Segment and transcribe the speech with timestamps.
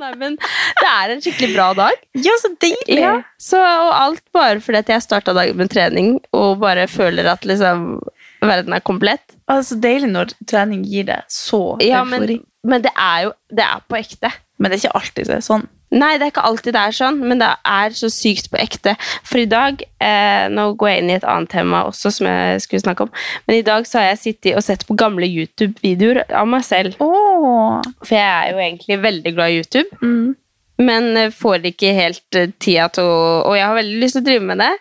[0.00, 2.00] Nei, men det er en skikkelig bra dag.
[2.18, 2.98] Ja, så deilig!
[2.98, 7.28] Ja, så, og alt bare fordi at jeg starta dagen med trening og bare føler
[7.30, 8.00] at liksom
[8.44, 9.36] verden er komplett.
[9.50, 12.26] Altså, deilig når trening gir deg så Ja, men,
[12.66, 14.32] men det er jo det er på ekte.
[14.58, 15.66] Men det er ikke alltid sånn.
[15.94, 18.96] Nei, det er ikke alltid det er sånn, men det er så sykt på ekte.
[19.26, 22.64] For i dag eh, Nå går jeg inn i et annet tema også, som jeg
[22.64, 23.12] skulle snakke om.
[23.46, 26.98] Men i dag så har jeg sittet og sett på gamle YouTube-videoer av meg selv.
[27.04, 27.78] Oh.
[28.02, 30.00] For jeg er jo egentlig veldig glad i YouTube.
[30.02, 30.34] Mm.
[30.82, 34.24] Men eh, får ikke helt eh, tida til å Og jeg har veldig lyst til
[34.24, 34.72] å drive med det.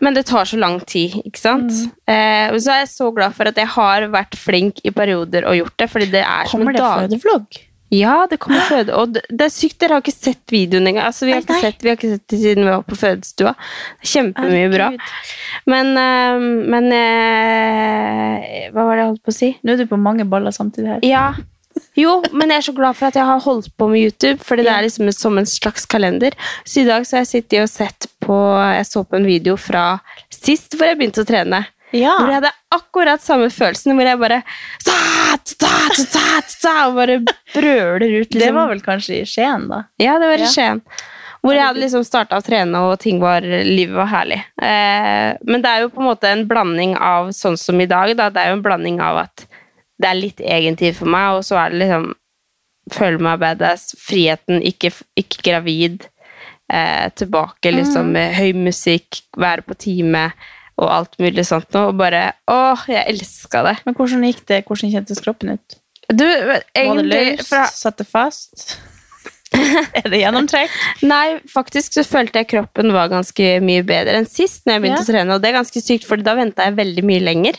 [0.00, 1.72] Men det tar så lang tid, ikke sant?
[2.08, 5.44] Eh, og så er jeg så glad for at jeg har vært flink i perioder
[5.48, 5.90] og gjort det.
[5.92, 6.78] Fordi det er som en dag...
[6.78, 7.60] Kommer det det en fødevlogg?
[7.90, 8.94] Ja, det kommer føde.
[9.00, 11.08] Og det, det er sykt, dere har ikke sett videoen engang.
[11.10, 13.54] Altså, vi, har ikke sett, vi har ikke sett det siden vi var på fødestua.
[14.14, 14.90] Kjempemye bra.
[15.70, 19.54] Men, eh, men eh, Hva var det jeg holdt på å si?
[19.62, 21.06] Nå er du på mange baller samtidig her.
[21.06, 21.30] Ja.
[21.98, 24.64] Jo, men jeg er så glad for at jeg har holdt på med YouTube, fordi
[24.66, 26.34] det er liksom som en slags kalender.
[26.64, 28.36] Så i dag så har jeg sittet og sett på
[28.74, 29.84] Jeg så på en video fra
[30.34, 31.64] sist hvor jeg begynte å trene.
[31.96, 32.16] Ja.
[32.18, 34.42] Hvor jeg hadde akkurat samme følelsen, hvor jeg bare
[34.86, 34.98] ta,
[35.58, 35.70] ta,
[36.12, 36.26] ta,
[36.62, 37.16] ta, Og bare
[37.54, 38.30] brøler ut.
[38.30, 39.84] Det var vel kanskje i Skien, da?
[40.00, 40.52] Ja, det var i Ja.
[40.54, 40.84] Skien.
[41.40, 44.42] Hvor jeg hadde liksom starta å trene, og ting var, livet var herlig.
[44.60, 48.12] Eh, men det er jo på en måte en blanding av sånn som i dag.
[48.18, 48.28] Da.
[48.28, 49.46] Det er jo en blanding av at
[50.00, 52.10] det er litt egentid for meg, og så er det liksom
[52.90, 54.88] Føle meg badass, friheten, ikke,
[55.20, 56.08] ikke gravid.
[56.66, 60.24] Eh, tilbake liksom med høy musikk, være på time
[60.80, 61.90] og alt mulig sånt noe.
[61.92, 63.76] Og bare Åh, jeg elska det.
[63.86, 64.62] Men hvordan gikk det?
[64.68, 65.76] Hvordan kjentes kroppen ut?
[66.10, 67.48] Du, Var det løst?
[67.52, 68.78] fra, Satt det fast?
[70.00, 70.74] er det gjennomtrekk?
[71.06, 75.02] Nei, faktisk så følte jeg kroppen var ganske mye bedre enn sist når jeg begynte
[75.02, 75.06] Ja.
[75.06, 77.58] å trene, og det er ganske sykt, for da venta jeg veldig mye lenger.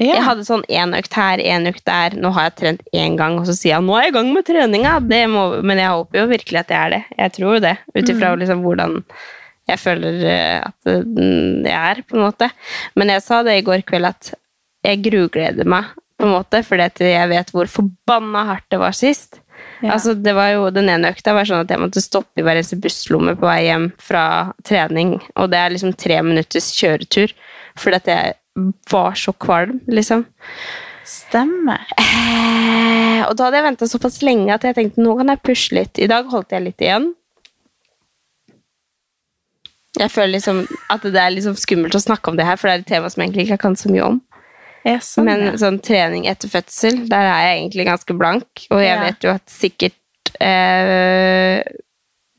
[0.00, 0.16] Ja.
[0.16, 3.36] Jeg hadde sånn én økt her, én økt der, nå har jeg trent én gang,
[3.38, 5.92] og så sier jeg nå er jeg i gang med treninga, det må, men jeg
[5.94, 7.02] håper jo virkelig at jeg er det.
[7.20, 8.96] Jeg tror jo det, ut ifra liksom hvordan
[9.68, 12.50] jeg føler eh, at mm, jeg er, på en måte.
[12.98, 14.34] Men jeg sa det i går kveld at
[14.84, 19.40] jeg grugleder meg, på en måte, fordi jeg vet hvor forbanna hardt det var sist.
[19.80, 19.94] Ja.
[19.96, 22.58] Altså, det var jo, Den ene økta var sånn at jeg måtte stoppe i hver
[22.58, 24.24] eneste busslomme på vei hjem fra
[24.66, 27.34] trening, og det er liksom tre minutters kjøretur,
[27.80, 28.34] fordi at jeg
[28.90, 30.24] var så kvalm, liksom.
[31.04, 31.82] Stemmer.
[32.00, 35.76] Eh, og da hadde jeg venta såpass lenge at jeg tenkte nå kan jeg pushe
[35.76, 36.00] litt.
[36.00, 37.10] I dag holdt jeg litt igjen.
[39.98, 42.74] Jeg føler liksom at det er liksom skummelt å snakke om det her, for det
[42.74, 44.20] er et tema som jeg egentlig ikke kan så mye om.
[44.84, 45.52] Ja, sånn, Men ja.
[45.56, 48.66] sånn trening etter fødsel, der er jeg egentlig ganske blank.
[48.70, 49.00] Og jeg Ja.
[49.04, 49.94] vet jo at sikkert
[50.40, 51.62] eh,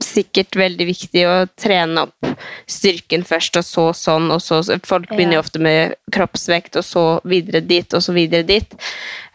[0.05, 2.27] Sikkert veldig viktig å trene opp
[2.69, 7.03] styrken først, og så sånn, og så Folk begynner jo ofte med kroppsvekt, og så
[7.25, 8.75] videre dit, og så videre dit.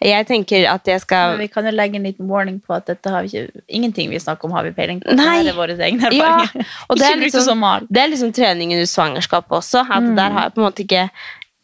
[0.04, 2.86] Jeg tenker at jeg skal Men vi kan jo legge en liten warning på at
[2.92, 5.16] dette har vi ikke, ingenting vi snakker om, har vi peiling på.
[5.18, 5.40] Nei.
[5.44, 6.36] Det er våre egne Ja,
[6.88, 7.66] og det er liksom-.
[7.90, 9.84] Det er liksom trening under svangerskapet også.
[9.88, 10.14] At Mm.
[10.16, 11.02] Der har jeg på en måte ikke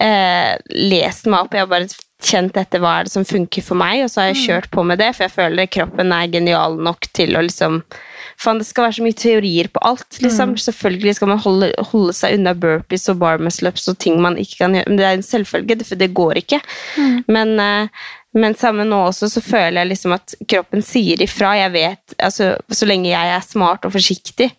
[0.00, 1.54] eh, lest meg opp.
[1.56, 1.88] Jeg har bare
[2.26, 4.46] kjent etter hva er det som funker for meg, og så har jeg Mm.
[4.46, 7.82] kjørt på med det, for jeg føler kroppen er genial nok til å liksom
[8.40, 10.18] Faen, det skal være så mye teorier på alt.
[10.20, 10.52] liksom.
[10.52, 10.60] Mm.
[10.66, 14.60] Selvfølgelig skal man holde, holde seg unna burpees og bar muscle-ups og ting man ikke
[14.60, 14.90] kan gjøre.
[14.90, 16.60] Men det er en selvfølge, for det går ikke.
[17.00, 17.16] Mm.
[17.32, 18.04] Men, eh,
[18.36, 21.54] men samme nå også, så føler jeg liksom at kroppen sier ifra.
[21.56, 24.52] Jeg vet, altså, Så lenge jeg er smart og forsiktig,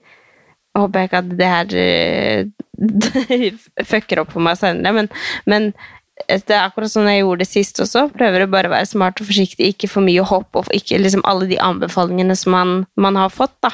[0.77, 3.53] jeg håper ikke at det her eh,
[3.91, 5.07] fucker opp for meg senere, men,
[5.49, 5.71] men
[6.27, 8.07] det er akkurat som jeg gjorde det sist også.
[8.15, 11.47] Prøver å bare være smart og forsiktig, ikke for mye hopp, og ikke liksom alle
[11.49, 13.55] de anbefalingene som man, man har fått.
[13.63, 13.71] da.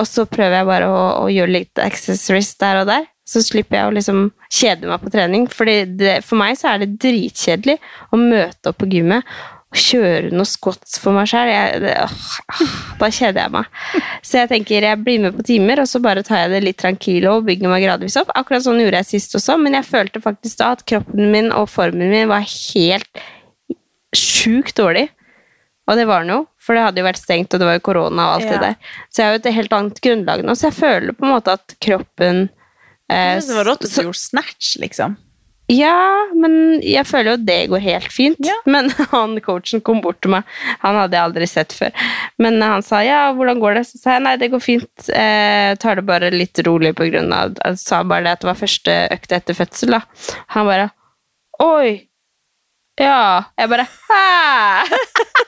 [0.00, 3.06] Og så prøver jeg bare å, å gjøre litt accessories der og der.
[3.28, 5.46] Så slipper jeg å liksom kjede meg på trening.
[5.52, 7.78] Fordi det, for meg så er det dritkjedelig
[8.10, 9.26] å møte opp på gymmet,
[9.70, 11.50] kjøre noe squats for meg sjøl.
[13.00, 13.68] Da kjeder jeg meg.
[14.26, 16.80] Så jeg tenker jeg blir med på timer, og så bare tar jeg det litt
[16.82, 18.32] tranquilo og bygger meg gradvis opp.
[18.34, 21.68] Akkurat sånn gjorde jeg sist også, men jeg følte faktisk da at kroppen min og
[21.70, 23.22] formen min var helt
[24.16, 25.06] sjukt dårlig.
[25.90, 27.86] Og det var den jo, for det hadde jo vært stengt, og det var jo
[27.86, 28.50] korona og alt Ja.
[28.52, 28.76] det der.
[29.10, 31.54] Så jeg har jo et helt annet grunnlag nå, så jeg føler på en måte
[31.56, 32.48] at kroppen
[33.10, 35.16] eh, Det var rått at du gjorde snatch, liksom.
[35.70, 38.40] Ja, men jeg føler jo det går helt fint.
[38.42, 38.56] Ja.
[38.74, 40.48] Men han coachen kom bort til meg.
[40.82, 41.94] Han hadde jeg aldri sett før.
[42.42, 43.84] Men han sa ja, hvordan går det?
[43.86, 45.10] Så sa jeg nei, det går fint.
[45.14, 48.50] Eh, tar det bare litt rolig på grunn av Jeg sa bare det at det
[48.50, 50.00] var første økt etter fødsel, da.
[50.56, 50.88] Han bare
[51.62, 51.90] oi.
[53.00, 53.52] Ja.
[53.60, 54.98] Jeg bare hæ?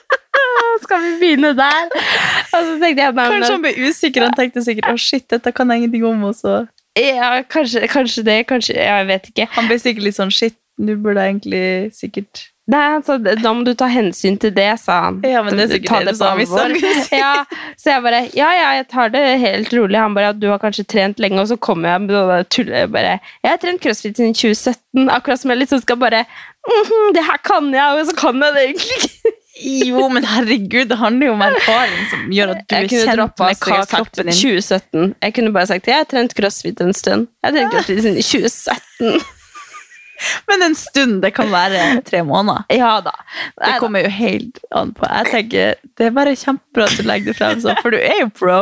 [0.84, 1.90] Skal vi begynne der?
[1.90, 4.28] Og så tenkte jeg nei, Kanskje han ble usikker.
[4.28, 6.28] Han tenkte sikkert å shit, dette kan jeg ingenting om.
[6.30, 6.62] Og så
[6.98, 8.38] ja, kanskje, kanskje det.
[8.48, 9.48] Kanskje Jeg vet ikke.
[9.56, 13.72] Han ble sikkert litt sånn shit, Du burde egentlig sikkert Nei, sa da må du
[13.74, 15.16] ta hensyn til det, sa han.
[15.26, 16.76] Ja, men det er sikkert Ta det det på alvor.
[17.22, 17.32] ja,
[17.80, 19.98] så jeg bare Ja, ja, jeg tar det helt rolig.
[19.98, 22.92] Han bare at du har kanskje trent lenge, og så kommer jeg med det tullet.
[22.94, 26.24] Bare Jeg har trent crossfit siden 2017, akkurat som jeg liksom skal bare
[26.70, 29.36] mhm, Det her kan jeg, og så kan jeg det egentlig ikke.
[29.60, 33.60] Jo, men herregud, det handler jo om erfaring som gjør at du er kjent med
[33.60, 35.12] hva kroppen din 2017.
[35.20, 37.28] Jeg kunne bare sagt jeg har trent crossfit en stund.
[37.42, 39.22] Jeg har trent crossfit siden 2017.
[40.46, 42.62] Men en stund, det kan være tre måneder.
[42.72, 43.14] Ja da.
[43.58, 45.06] Det kommer jo helt an på.
[45.08, 48.22] Jeg tenker, Det er bare kjempebra at du legger det frem sånn, for du er
[48.22, 48.58] jo pro.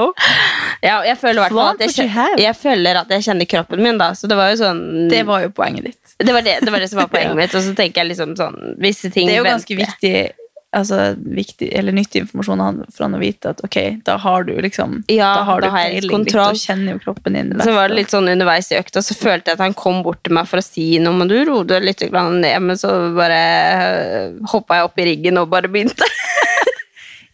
[0.83, 2.11] Ja, jeg føler at jeg,
[2.41, 4.13] jeg føler at jeg kjenner kroppen min, da.
[4.17, 4.83] Så det var jo sånn
[5.13, 6.17] Det var jo poenget ditt.
[6.21, 7.55] Det var det, det, var det som var poenget mitt.
[7.55, 10.15] Og så tenker jeg liksom sånn Visse ting Det er jo ganske viktig,
[10.77, 15.01] altså, viktig eller nyttig informasjon for han å vite at ok, da har du liksom
[15.11, 17.99] Ja, da har du jeg peiling litt og kjenner jo kroppen din Så var det
[18.01, 20.63] litt sånn underveis i økta, så følte jeg at han kom bort til meg for
[20.63, 23.41] å si noe, men du roet litt ned, men så bare
[24.53, 26.07] hoppa jeg opp i riggen og bare begynte.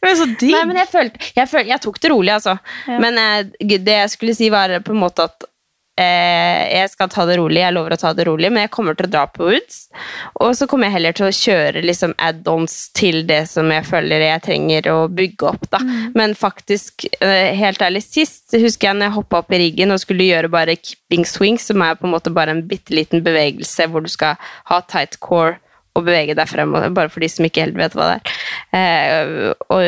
[0.06, 0.53] Er så digg.
[0.53, 2.53] Nei, men jeg følte Jeg, følte, jeg tok det rolig, altså.
[2.87, 2.99] Ja.
[3.03, 5.49] Men eh, det jeg skulle si, var på en måte at
[5.96, 9.08] jeg skal ta det rolig, jeg lover å ta det rolig, men jeg kommer til
[9.08, 9.87] å dra på Woods.
[10.44, 14.26] Og så kommer jeg heller til å kjøre liksom add-ons til det som jeg føler
[14.26, 15.69] jeg trenger å bygge opp.
[15.72, 15.81] da.
[16.14, 20.02] Men faktisk, eh, helt ærlig, sist husker jeg når jeg hoppa opp i riggen og
[20.02, 23.88] skulle gjøre bare kipping swing, som er på en måte bare en bitte liten bevegelse
[23.88, 24.37] hvor du skal
[24.69, 25.56] ha tight core
[25.96, 28.34] og bevege deg fremover, bare for de som ikke helt vet hva det er.
[28.76, 29.81] Eh, og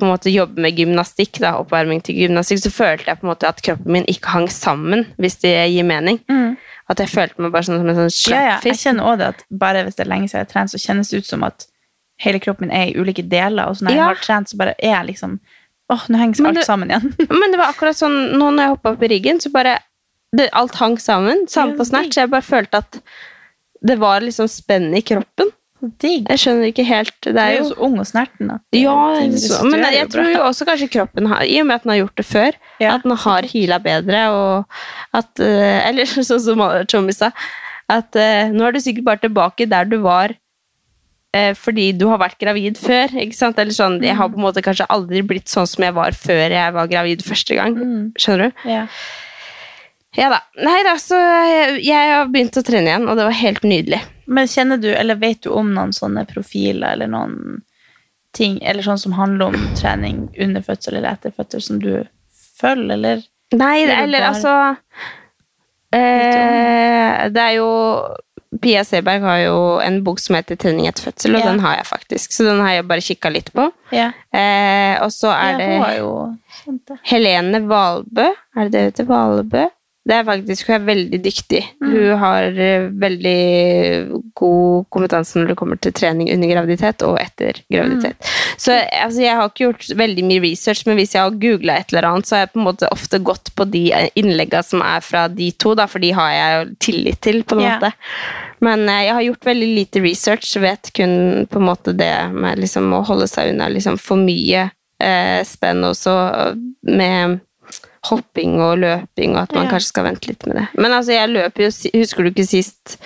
[0.00, 3.32] på en måte jobbe med gymnastikk, da, oppvarming til gymnastikk, så følte jeg på en
[3.34, 6.22] måte at kroppen min ikke hang sammen, hvis det gir mening.
[6.90, 8.32] At jeg følte meg bare sånn som en sånn slappfisk.
[8.34, 10.52] ja, ja, jeg kjenner også det at bare hvis det er lenge siden jeg har
[10.54, 11.66] trent, så kjennes det ut som at
[12.24, 14.08] hele kroppen min er i ulike deler, og så når jeg Ja.
[14.10, 15.38] har trent, så bare er jeg liksom
[15.90, 17.08] Åh, nå henger alt sammen igjen.
[17.40, 19.72] Men det var akkurat sånn nå når jeg hoppa opp i riggen, så bare
[20.36, 21.48] det, Alt hang sammen.
[21.50, 22.14] Samme på snatch.
[22.16, 23.00] Jeg bare følte at
[23.80, 25.52] det var liksom spenn i kroppen.
[25.80, 26.26] Digg.
[26.28, 28.96] Jeg skjønner ikke helt Det er jo så ung og snerten Ja,
[29.32, 31.92] så, men jeg, jeg tror jo også kanskje kroppen har I og med at den
[31.94, 36.42] har gjort det før, Ja, at den har heala bedre, og at eh, Eller sånn
[36.44, 36.60] som
[36.90, 37.30] Tommy sa,
[37.88, 40.36] at eh, nå er du sikkert bare tilbake der du var
[41.32, 43.16] eh, fordi du har vært gravid før.
[43.24, 43.58] ikke sant?
[43.58, 46.44] Eller sånn, Jeg har på en måte kanskje aldri blitt sånn som jeg var før
[46.58, 47.80] jeg var gravid første gang.
[47.80, 48.06] Mm.
[48.20, 48.64] Skjønner du?
[48.68, 48.84] Ja.
[50.16, 50.40] Ja da.
[50.58, 54.00] Nei da, så jeg, jeg har begynt å trene igjen, og det var helt nydelig.
[54.26, 57.60] Men kjenner du, eller vet du om noen sånne profiler, eller noen
[58.34, 61.92] ting, eller sånn som handler om trening under fødsel eller etter fødsel, som du
[62.60, 63.22] følger, eller?
[63.54, 64.50] Nei, Eller eller altså
[65.92, 67.70] eh, Det er jo
[68.62, 71.46] Pia Seberg har jo en bok som heter 'Trening etter fødsel', og Ja.
[71.50, 72.32] den har jeg faktisk.
[72.32, 73.70] Så den har jeg bare kikka litt på.
[73.90, 76.98] Ja, Eh, og så er ja det.
[77.04, 78.28] Helene Valbø.
[78.56, 79.04] Er det det heter?
[79.06, 79.68] Valbø?
[80.08, 81.58] Det er faktisk, Hun er veldig dyktig.
[81.84, 87.60] Hun har eh, veldig god kompetanse når det kommer til trening under graviditet og etter
[87.70, 88.16] graviditet.
[88.56, 91.92] Så altså, Jeg har ikke gjort veldig mye research, men hvis jeg har googla et
[91.92, 93.82] eller annet, så har jeg på en måte ofte gått på de
[94.18, 97.42] innlegga som er fra de to, da, for de har jeg jo tillit til.
[97.44, 97.76] på en Ja.
[97.76, 97.92] måte.
[98.60, 102.58] Men eh, jeg har gjort veldig lite research, vet kun på en måte det med
[102.58, 106.56] liksom å holde seg unna liksom for mye eh, spenn også
[106.88, 107.40] med
[108.06, 109.70] hopping og løping, og at man Ja.
[109.72, 110.68] kanskje skal vente litt med det.
[110.74, 112.98] Men altså, jeg løper jo Husker du ikke sist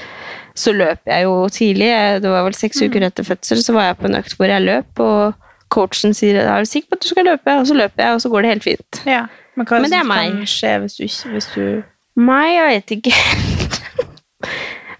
[0.56, 1.88] så løp jeg jo tidlig.
[2.22, 2.88] Det var vel seks Mm.
[2.90, 5.34] uker etter fødsel, så var jeg på en økt hvor jeg løp, og
[5.68, 8.20] coachen sier er du sikker på at du skal løpe, og så løper jeg, og
[8.20, 9.02] så går det helt fint.
[9.06, 9.26] Ja.
[9.56, 10.46] Men hva er Men det det er meg.
[10.46, 11.82] skje hvis du ikke hvis du,
[12.16, 13.53] Meg, jeg vet ikke.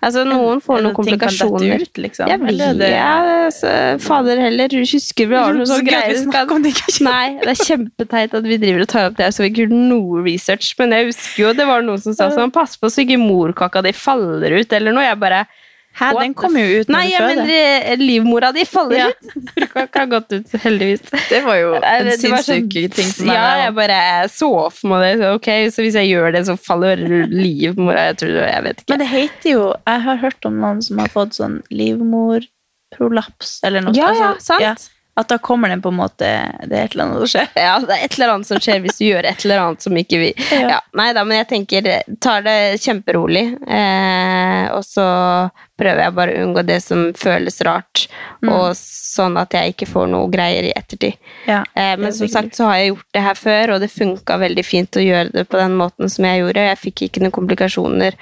[0.06, 1.80] Altså, noen får noen ting kan dette komplikasjoner.
[1.82, 2.28] Ut, liksom?
[2.28, 5.90] Jeg vet det- ja, Fader heller, du husker vi har noe Så gøy at vi
[5.90, 6.68] greier.
[6.70, 7.00] ikke?
[7.04, 9.76] Nei, det er kjempeteit at vi driver og tar opp det, så vi ikke gjort
[9.90, 10.74] noe research.
[10.78, 13.82] Men jeg husker jo det var noen som sa sånn, pass på så ikke morkaka
[13.82, 15.04] di faller ut, eller noe.
[15.04, 15.46] Jeg bare
[15.94, 17.36] Hæ, What den kom jo ut når Nei, du jeg føder.
[17.46, 19.06] mener eh, livmora di faller Ja.
[19.08, 19.50] ut.
[19.84, 21.04] ikke ha gått ut, heldigvis.
[21.30, 23.36] Det var jo en sånn- sinnssyk ting for meg.
[23.36, 24.00] Ja, jeg bare
[24.34, 25.12] så for meg det.
[25.22, 26.96] Så, ok, så hvis jeg gjør det, så faller
[27.30, 28.08] livmora.
[28.10, 28.90] Jeg tror jeg vet ikke.
[28.96, 33.80] Men det heter jo Jeg har hørt om noen som har fått sånn livmorprolaps eller
[33.86, 33.94] noe.
[33.96, 34.90] Ja, ja, altså, sant.
[35.16, 36.26] At da kommer den på en måte
[36.66, 37.48] Det er et eller annet som skjer.
[37.54, 39.94] Ja, det er et eller annet som skjer hvis du gjør et eller annet som
[40.00, 40.68] ikke vi Ja.
[40.72, 41.86] ja, Nei da, men jeg tenker
[42.20, 43.44] tar det kjemperolig.
[43.70, 45.04] Eh, og så
[45.78, 48.06] prøver jeg bare å unngå det som føles rart,
[48.44, 48.50] Mm.
[48.52, 51.14] og sånn at jeg ikke får noe greier i ettertid.
[51.46, 54.36] Ja, Eh, men som sagt så har jeg gjort det her før, og det funka
[54.38, 56.66] veldig fint å gjøre det på den måten som jeg gjorde.
[56.68, 58.14] Jeg fikk ikke noen komplikasjoner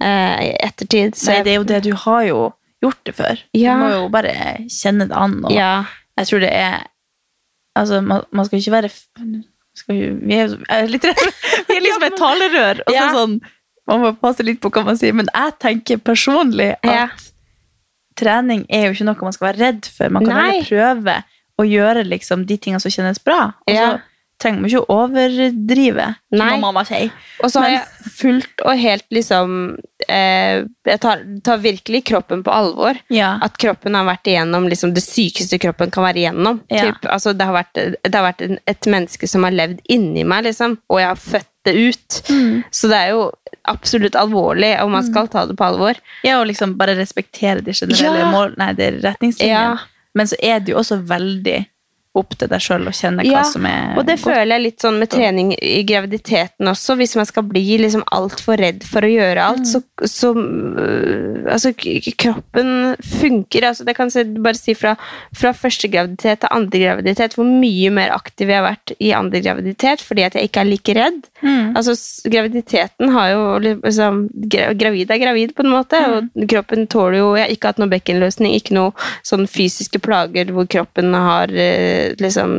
[0.00, 1.16] eh, i ettertid.
[1.16, 1.82] Så Nei, det er jo det.
[1.88, 2.52] Du har jo
[2.84, 3.42] gjort det før.
[3.56, 3.74] Ja.
[3.74, 4.34] Du må jo bare
[4.70, 5.38] kjenne det an.
[5.44, 5.84] Og ja,
[6.18, 6.86] jeg tror det er
[7.76, 8.88] Altså, man, man skal ikke være
[9.76, 11.02] skal vi, Vi er er litt.
[11.68, 12.78] Vi er liksom et talerør.
[12.86, 13.10] Og så Ja.
[13.12, 13.40] sånn
[13.86, 15.12] Man må passe litt på hva man sier.
[15.14, 17.08] Men jeg tenker personlig at Ja.
[18.16, 20.08] trening er jo ikke noe man skal være redd for.
[20.10, 20.62] Man kan Nei.
[20.64, 21.18] prøve
[21.60, 23.52] å gjøre liksom de tingene som kjennes bra.
[23.66, 23.98] Og så Ja.
[24.42, 26.58] Trenger man ikke å overdrive, Nei.
[26.60, 27.10] mamma sier.
[27.42, 29.78] Og så har Men- jeg fullt og helt liksom
[30.08, 32.98] eh, Jeg tar, tar virkelig kroppen på alvor.
[33.10, 33.38] Ja.
[33.42, 36.60] At kroppen har vært igjennom liksom, det sykeste kroppen kan være igjennom.
[36.70, 36.84] Ja.
[36.92, 37.74] Typ, altså, det har vært,
[38.04, 41.16] det har vært en, et menneske som har levd inni meg, liksom, og jeg har
[41.16, 42.20] født det ut.
[42.30, 42.64] Mm.
[42.70, 43.32] Så det er jo
[43.66, 45.98] absolutt alvorlig, og man skal ta det på alvor.
[46.22, 48.30] ja, og liksom bare respektere de generelle Ja.
[48.30, 49.80] mål, nei, retningslinjene.
[50.14, 51.66] Men så er det jo også veldig
[52.16, 54.24] opp til deg sjøl og kjenne hva Ja, som er Og det godt.
[54.32, 56.96] føler jeg litt sånn med trening i graviditeten også.
[56.96, 59.70] Hvis man skal bli liksom altfor redd for å gjøre alt, Mm.
[59.72, 61.70] så, så øh, Altså,
[62.18, 63.62] kroppen funker.
[63.68, 64.96] Altså, det kan jeg bare si fra,
[65.36, 69.40] fra første graviditet til andre graviditet, hvor mye mer aktiv jeg har vært i andre
[69.44, 71.20] graviditet fordi at jeg ikke er like redd.
[71.42, 71.76] Mm.
[71.78, 71.94] Altså,
[72.32, 73.44] graviditeten har jo
[73.84, 76.30] liksom Gravid er gravid, på en måte, Mm.
[76.42, 78.92] og kroppen tåler jo Jeg har ikke hatt noe bekkenløsning, ikke noe
[79.26, 82.58] sånn fysiske plager hvor kroppen har eh, liksom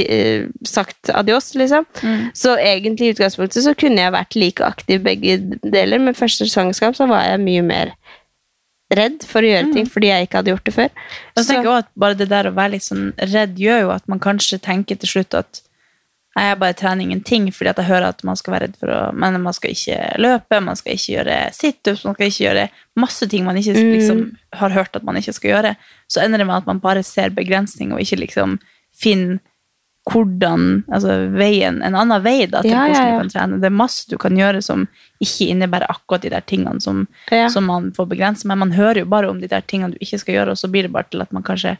[0.00, 1.86] eh, sagt adios, liksom.
[2.02, 2.30] Mm.
[2.34, 6.98] Så egentlig i utgangspunktet så kunne jeg vært like aktiv begge deler, men første svangerskap
[6.98, 7.96] så var jeg mye mer
[8.92, 10.90] redd for å gjøre ting fordi jeg ikke hadde gjort det før.
[11.36, 14.08] Jeg tenker også at bare det der å være litt sånn redd gjør jo at
[14.10, 15.62] man kanskje tenker til slutt at
[16.36, 18.88] «Nei, jeg bare trener ingenting, fordi at jeg hører at man skal være redd for
[18.88, 22.68] å Men man skal ikke løpe, man skal ikke gjøre situps, man skal ikke gjøre
[22.96, 24.22] masse ting man ikke liksom
[24.54, 25.76] har hørt at man ikke skal gjøre.
[26.08, 28.58] Så ender det med at man bare ser begrensning, og ikke liksom
[28.96, 29.40] finner
[30.10, 33.12] hvordan Altså veien En annen vei da til Ja, ja, hvordan ja.
[33.12, 33.60] du kan trene.
[33.62, 34.88] Det er masse du kan gjøre som
[35.22, 37.48] ikke innebærer akkurat de der tingene som Ja.
[37.48, 38.44] som man får begrense.
[38.48, 40.68] Men man hører jo bare om de der tingene du ikke skal gjøre, og så
[40.68, 41.78] blir det bare til at man kanskje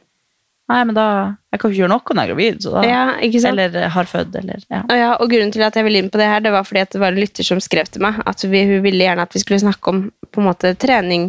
[0.71, 1.07] Nei, men da
[1.53, 3.59] Jeg kan ikke gjøre noe når jeg er gravid, så da Ja, ikke sant?
[3.59, 4.83] Eller eh, har født, eller ja.
[4.85, 6.85] Og, ja, og grunnen til at jeg ville inn på det her, det var fordi
[6.85, 9.37] at det var en lytter som skrev til meg at vi, hun ville gjerne at
[9.37, 11.29] vi skulle snakke om på en måte trening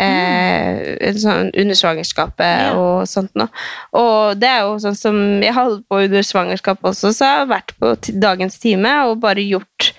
[0.00, 3.52] eh, sånn under svangerskapet og sånt noe.
[3.98, 7.50] Og det er jo sånn som jeg holdt på under svangerskap også, så jeg har
[7.52, 9.92] vært på dagens time og bare gjort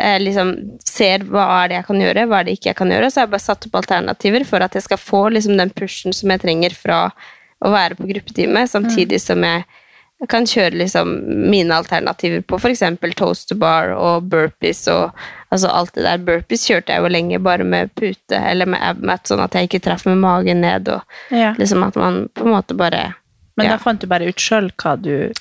[0.00, 2.92] eh, liksom ser hva er det jeg kan gjøre, hva er det ikke jeg kan
[2.94, 3.10] gjøre.
[3.10, 6.16] Så har jeg bare satt opp alternativer for at jeg skal få liksom den pushen
[6.16, 7.00] som jeg trenger fra
[7.64, 9.64] å være på gruppetime, samtidig som jeg
[10.32, 11.10] kan kjøre liksom
[11.52, 12.80] mine alternativer på f.eks.
[13.18, 15.12] toast to bar og burpees og
[15.52, 16.18] altså alt det der.
[16.24, 19.82] Burpees kjørte jeg jo lenge bare med pute eller med abmat, sånn at jeg ikke
[19.84, 20.88] traff med magen ned.
[20.88, 21.52] og Ja.
[21.58, 23.14] liksom at man på en måte bare
[23.58, 23.72] Men ja.
[23.72, 25.32] da fant du bare ut sjøl hva du,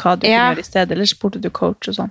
[0.00, 0.52] hva du Ja.
[0.52, 2.10] kunne gjøre i stedet, eller spurte du coach og sånn?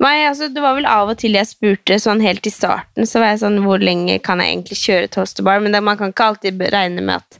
[0.00, 3.20] Nei, altså det var vel av og til jeg spurte sånn helt i starten, så
[3.20, 5.60] var jeg sånn Hvor lenge kan jeg egentlig kjøre toast to bar?
[5.60, 7.38] Men det, man kan ikke alltid regne med at,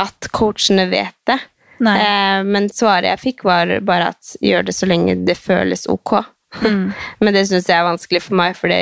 [0.00, 1.38] at coachene vet det.
[1.80, 6.18] Eh, men svaret jeg fikk, var bare at gjør det så lenge det føles ok.
[6.64, 6.90] Mm.
[7.24, 8.80] men det syns jeg er vanskelig for meg, fordi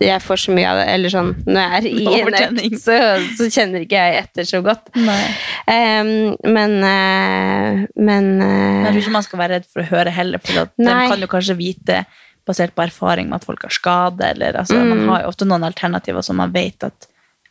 [0.00, 0.86] jeg får så mye av det.
[0.94, 2.96] Eller sånn, når jeg er i en så,
[3.36, 4.88] så kjenner ikke jeg etter så godt.
[4.96, 6.14] Eh,
[6.56, 10.64] men eh, Men jeg tror ikke man skal være redd for å høre heller, for
[10.70, 12.04] de kan jo kanskje vite,
[12.48, 14.88] basert på erfaring med at folk har skade, eller altså, Mm.
[14.94, 17.09] man har jo ofte noen alternativer som man vet at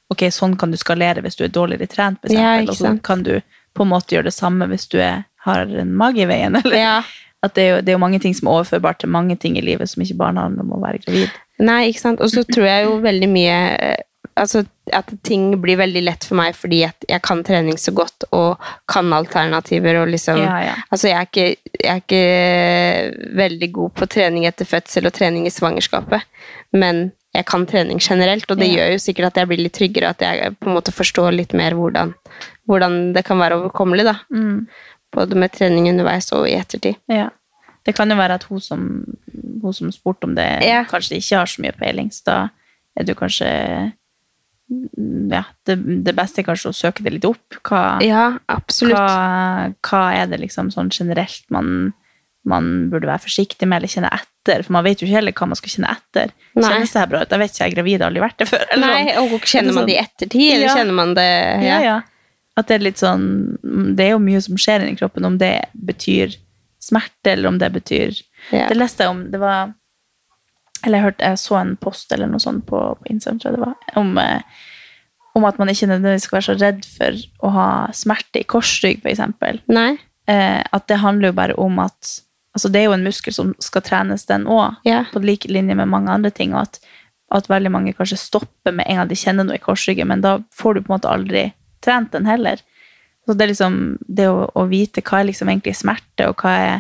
[0.10, 3.06] ok, sånn kan du skalere hvis du er dårligere trent, for Ja, eksempel, og så
[3.06, 3.34] kan du
[3.78, 6.78] på en måte gjøre det samme hvis du er, har en mage i veien, eller
[6.80, 6.98] ja.
[7.46, 9.58] at det er, jo, det er jo mange ting som er overførbart til mange ting
[9.60, 11.39] i livet som ikke bare handler om å være gravid.
[11.60, 12.22] Nei, ikke sant.
[12.24, 13.98] Og så tror jeg jo veldig mye eh,
[14.39, 14.62] Altså
[14.96, 19.12] at ting blir veldig lett for meg fordi jeg kan trening så godt og kan
[19.12, 20.75] alternativer og liksom Ja, ja.
[20.88, 25.48] Altså jeg er, ikke, jeg er ikke veldig god på trening etter fødsel og trening
[25.48, 26.24] i svangerskapet,
[26.72, 28.76] men jeg kan trening generelt, og det Ja.
[28.78, 31.54] gjør jo sikkert at jeg blir litt tryggere, at jeg på en måte forstår litt
[31.54, 32.14] mer hvordan,
[32.68, 34.16] hvordan det kan være overkommelig, da.
[34.34, 34.68] Mm.
[35.12, 36.96] Både med trening underveis og i ettertid.
[37.08, 37.30] Ja.
[37.86, 39.06] Det kan jo være at hun som,
[39.62, 40.84] hun som spurte om det, Ja.
[40.84, 42.50] kanskje ikke har så mye peiling, så da
[42.98, 43.94] er du kanskje
[45.32, 47.56] ja, det, det beste er kanskje å søke det litt opp.
[47.66, 48.94] Hva, Ja, absolutt.
[48.98, 51.94] hva, hva er det liksom sånn generelt man,
[52.50, 54.63] man burde være forsiktig med eller kjenne etter?
[54.65, 56.32] For man vet jo ikke heller hva man skal kjenne etter.
[56.58, 56.65] Nei.
[56.68, 57.34] Kjennes det her bra ut?
[57.36, 58.65] Jeg vet ikke, jeg er gravid, har aldri vært det før.
[58.74, 59.34] eller Nei, sånn.
[59.38, 60.75] og kjenner man det i ettertid, eller Ja.
[60.79, 61.29] kjenner man det
[61.68, 61.98] Ja, ja.
[62.58, 63.25] At det er litt sånn
[63.96, 66.36] Det er jo mye som skjer inni kroppen, om det betyr
[66.82, 68.68] smerte, eller om det betyr Ja.
[68.68, 69.74] Det leste jeg om Det var
[70.84, 73.60] Eller jeg hørte Jeg så en post eller noe sånt på, på Instagram, tror jeg
[73.60, 74.41] det var, om, eh,
[75.36, 77.12] om at man ikke nødvendigvis skal være så redd for
[77.48, 79.60] å ha smerte i korsrygg, eksempel.
[80.27, 82.22] Eh, at det handler jo bare om at
[82.60, 85.06] Altså, det er jo en muskel som skal trenes, den òg, Ja.
[85.13, 86.82] på lik linje med mange andre ting, og at,
[87.32, 90.39] at veldig mange kanskje stopper med en gang de kjenner noe i korsryggen, men da
[90.60, 91.46] får du på en måte aldri
[91.86, 92.60] trent den heller.
[93.25, 96.54] Så det er liksom det å, å vite hva er liksom egentlig smerte, og hva
[96.58, 96.72] er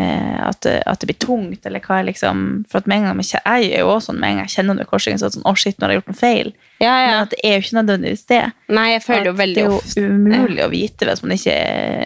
[0.00, 3.06] eh, at, det, at det blir tungt, eller hva er liksom For at med en
[3.10, 5.20] gang jeg, Jeg er jo også sånn med en gang jeg kjenner noe i korsryggen,
[5.20, 6.52] så er det sånn Å, shit, nå har jeg gjort noe feil.
[6.80, 7.10] Ja, ja.
[7.12, 8.42] Men at det er jo ikke nødvendigvis det.
[8.80, 11.36] Nei, jeg føler jo veldig ofte det er ofte jo umulig å vite hvis man
[11.36, 11.56] ikke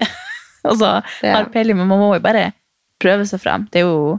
[0.71, 0.90] altså,
[1.23, 2.50] har peiling, men man må jo bare
[3.00, 3.66] prøve seg frem.
[3.73, 4.19] Det er jo,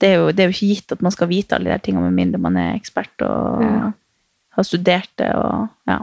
[0.00, 1.82] det er jo, det er jo ikke gitt at man skal vite alle de der
[1.84, 3.90] tingene med mindre man er ekspert og Ja.
[4.56, 5.28] har studert det.
[5.36, 5.98] Og, ja.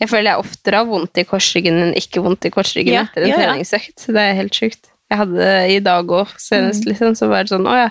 [0.00, 3.26] Jeg føler jeg oftere har vondt i korsryggen enn ikke vondt i korsryggen Ja, etter
[3.28, 4.06] en treningsøkt.
[4.08, 4.88] Det er helt sjukt.
[5.12, 6.40] Jeg hadde i dag òg, Mm.
[6.40, 7.14] senest, liksom.
[7.14, 7.88] Så var det sånn Å ja,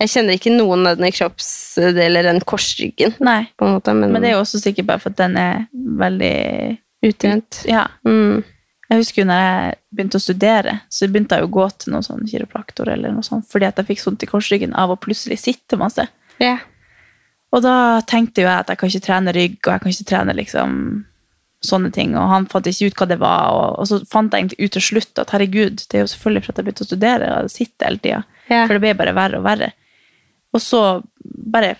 [0.00, 4.20] jeg kjenner ikke noen av den kroppsdeler enn korsryggen, Nei, på en måte, men, men
[4.22, 7.60] det er jo også sikkert bare for at den er veldig utrent.
[7.70, 7.86] Ja.
[8.04, 8.42] Mm.
[8.90, 12.04] Jeg husker jo når jeg begynte å studere, så begynte jeg å gå til noen
[12.04, 15.40] sånn kiropraktor eller noe sånt, fordi at jeg fikk sånt i korsryggen av å plutselig
[15.40, 16.04] sitte masse.
[16.42, 16.60] Yeah.
[17.54, 20.08] Og da tenkte jo jeg at jeg kan ikke trene rygg, og jeg kan ikke
[20.10, 20.78] trene liksom
[21.64, 24.44] sånne ting, og han fant ikke ut hva det var, og, og så fant jeg
[24.44, 26.90] egentlig ut til slutt at herregud, det er jo selvfølgelig for at jeg begynte å
[26.90, 28.66] studere og sitte hele tida, yeah.
[28.66, 29.70] for det ble bare verre og verre.
[30.54, 30.82] Og så
[31.24, 31.72] bare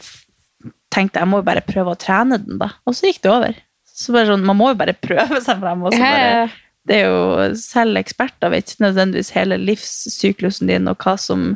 [0.95, 3.35] tenkte jeg, jeg må jo bare prøve å trene den da, og så gikk det
[3.35, 3.61] over.
[3.95, 6.47] Så bare sånn, man må jo bare prøve seg frem, og så bare.
[6.89, 11.55] Det er jo selv eksperter vet ikke nødvendigvis hele livssyklusen din og hva som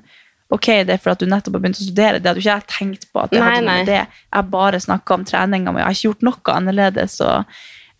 [0.48, 2.20] Ok, det er for at du nettopp har begynt å studere.
[2.24, 3.20] Det hadde jo ikke jeg tenkt på.
[3.20, 3.82] at Jeg Nei, hadde nei.
[3.84, 3.98] det.
[4.32, 5.82] Jeg bare snakka om treninga mi.
[5.82, 7.18] Jeg har ikke gjort noe annerledes.
[7.20, 7.44] Og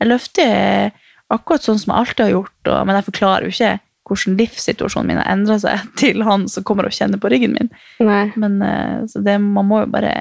[0.01, 0.95] jeg løfter
[1.37, 3.75] akkurat sånn som jeg alltid har gjort, og, men jeg forklarer jo ikke
[4.09, 7.69] hvordan livssituasjonen min har endra seg til han som kommer og kjenner på ryggen min.
[8.01, 8.23] Nei.
[8.41, 10.15] Men eh, så det, man må jo bare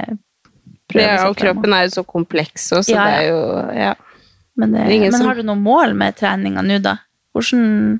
[0.92, 1.54] prøve Ja, seg og frem.
[1.56, 3.40] kroppen er jo så kompleks òg, så Ja, det er jo
[3.86, 3.94] Ja.
[4.58, 6.96] Men, det, Det men har du noe mål med treninga nå, da?
[7.36, 8.00] Hvordan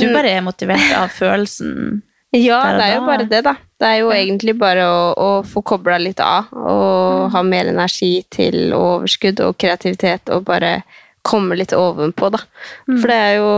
[0.00, 2.00] Du bare er motivert av følelsen?
[2.32, 3.56] Ja, det er jo bare det, da.
[3.80, 7.30] Det er jo egentlig bare å, å få kobla litt av og Mm.
[7.34, 10.82] ha mer energi til overskudd og kreativitet og bare
[11.26, 12.38] komme litt ovenpå, da.
[12.88, 13.00] Mm.
[13.00, 13.50] For det er jo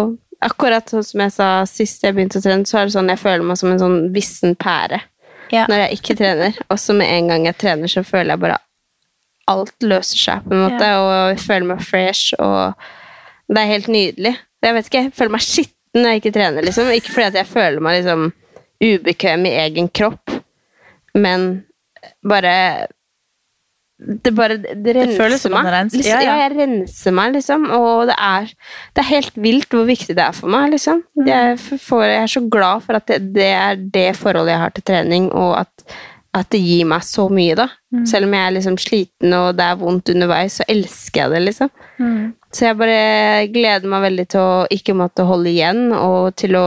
[0.43, 3.21] akkurat sånn som jeg sa sist jeg begynte å trene, så er det sånn jeg
[3.23, 5.01] føler meg som en sånn vissen pære
[5.53, 5.67] Ja.
[5.69, 6.53] når jeg ikke trener.
[6.71, 8.59] Og så med en gang jeg trener, så føler jeg bare
[9.53, 12.75] alt løser seg, på en måte, og jeg føler meg fresh, og
[13.53, 14.35] det er helt nydelig.
[14.63, 16.91] Jeg vet ikke, jeg føler meg skitten når jeg ikke trener, liksom.
[16.97, 18.29] Ikke fordi at jeg føler meg liksom
[18.83, 20.33] ubekvem i egen kropp,
[21.15, 21.51] men
[22.27, 22.55] bare
[24.03, 25.67] det bare det renser meg.
[25.71, 26.49] renser- Liksom, ja, ja, ja.
[26.49, 27.69] jeg renser meg, liksom.
[27.71, 28.49] Og det er,
[28.97, 31.05] det er helt vilt hvor viktig det er for meg, liksom.
[31.29, 34.75] Jeg, får, jeg er så glad for at det, det er det forholdet jeg har
[34.75, 35.85] til trening, og at,
[36.33, 37.67] at det gir meg så mye, da.
[37.93, 38.07] Mm.
[38.09, 41.43] Selv om jeg er liksom sliten og det er vondt underveis, så elsker jeg det,
[41.51, 41.71] liksom.
[42.01, 42.33] Mm.
[42.53, 46.67] Så jeg bare gleder meg veldig til å ikke måtte holde igjen, og til å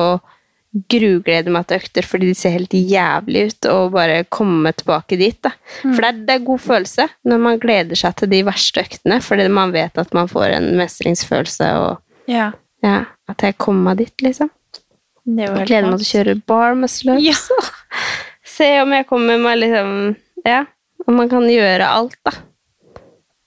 [0.91, 5.37] gruglede meg til økter fordi de ser helt jævlig ut, og bare komme tilbake dit.
[5.45, 5.53] Da.
[5.81, 9.21] For det er, det er god følelse når man gleder seg til de verste øktene,
[9.23, 12.51] fordi man vet at man får en mestringsfølelse, og Ja.
[12.83, 14.49] ja, at jeg kommer meg dit, liksom.
[15.25, 17.25] Det Jeg gleder meg til å kjøre bar muscle ups.
[17.25, 17.61] Ja.
[18.55, 19.93] Se om jeg kommer meg liksom
[20.45, 20.63] Ja,
[21.07, 22.31] om man kan gjøre alt, da.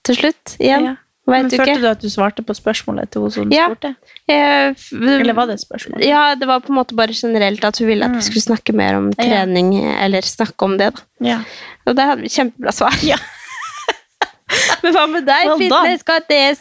[0.05, 0.55] Til slutt.
[0.59, 0.85] Igjen.
[0.91, 0.95] Ja.
[1.29, 3.67] Vet Men du følte du at du svarte på spørsmålet til hun som Ja.
[3.69, 3.91] spurte?
[4.27, 6.01] Jeg, Eller var det et spørsmål?
[6.01, 8.73] Ja, det var på en måte bare generelt at hun ville at vi skulle snakke
[8.73, 9.23] mer om Ja.
[9.45, 11.01] trening, eller snakke om det, da.
[11.21, 11.39] Ja.
[11.85, 12.97] Og det hadde vi kjempebra svar.
[13.05, 13.17] Ja.
[14.83, 15.45] Men hva med deg?
[15.47, 15.59] Well.
[15.61, 16.59] Fitness, Gattes?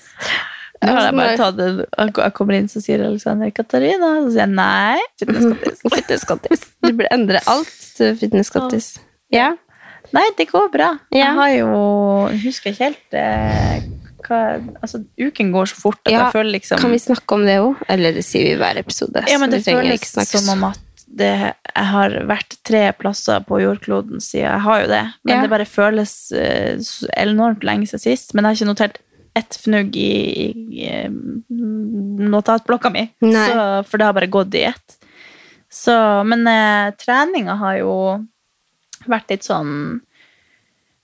[0.83, 1.69] Nå har jeg bare tatt det.
[1.99, 4.11] Jeg kommer inn, så sier Alexander Katarina.
[4.23, 4.99] Så sier jeg nei.
[5.95, 6.67] Fitnesskattis.
[6.85, 8.93] Du burde endre alt til Fitness-Gattis.
[9.35, 9.51] Ja.
[10.15, 10.93] Nei, det går bra.
[11.13, 11.19] Ja.
[11.19, 11.71] Jeg har jo
[12.33, 13.89] Jeg husker ikke helt eh,
[14.25, 14.39] hva
[14.81, 17.59] Altså, uken går så fort at Ja, jeg føler liksom Kan vi snakke om det
[17.61, 17.83] òg?
[17.93, 19.25] Eller det sier vi i hver episode.
[19.29, 20.85] Ja, men det føles som om at
[21.19, 21.29] det,
[21.75, 25.05] jeg har vært tre plasser på jordkloden siden jeg har jo det.
[25.25, 25.43] Men Ja.
[25.43, 26.79] det bare føles eh,
[27.17, 28.35] enormt lenge siden sist.
[28.35, 28.99] Men jeg har ikke notert
[29.35, 30.13] ett fnugg i,
[30.51, 31.09] i, i
[32.29, 33.09] notatblokka mi.
[33.21, 34.99] Så, for det har bare gått i ett.
[35.71, 37.95] Så, men eh, treninga har jo
[39.09, 40.01] vært litt sånn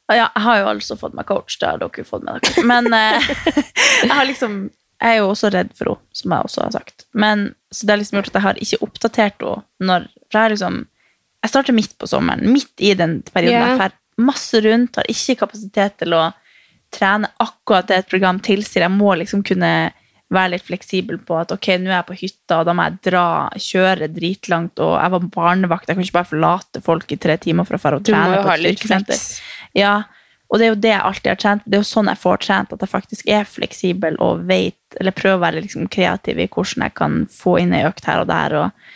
[0.08, 2.64] Ja, jeg har jo altså fått meg coach, det har dere jo fått med dere.
[2.68, 3.28] Men eh,
[4.06, 4.56] jeg har liksom
[5.02, 7.06] Jeg er jo også redd for henne, som jeg også har sagt.
[7.12, 10.54] Men, så det har liksom gjort at jeg har ikke oppdatert henne når For jeg
[10.56, 10.80] liksom
[11.44, 13.74] Jeg starter midt på sommeren, midt i den perioden Yeah.
[13.74, 16.28] jeg drar masse rundt, har ikke kapasitet til å
[16.94, 18.87] trene akkurat det et program tilsier.
[18.87, 19.74] Jeg må liksom kunne
[20.35, 22.98] være litt fleksibel på at ok, nå er jeg på hytta, og da må jeg
[23.11, 23.26] dra,
[23.61, 27.68] kjøre dritlangt, og jeg var barnevakt, jeg kan ikke bare forlate folk i tre timer
[27.68, 29.24] for å dra og trene på et styrkesenter.
[29.78, 29.94] Ja,
[30.48, 31.64] og det er jo det jeg alltid har trent.
[31.66, 35.16] Det er jo sånn jeg får trent, at jeg faktisk er fleksibel og vet, eller
[35.16, 38.28] prøver å være liksom kreativ i hvordan jeg kan få inn ei økt her og
[38.30, 38.59] der.
[38.61, 38.92] Og,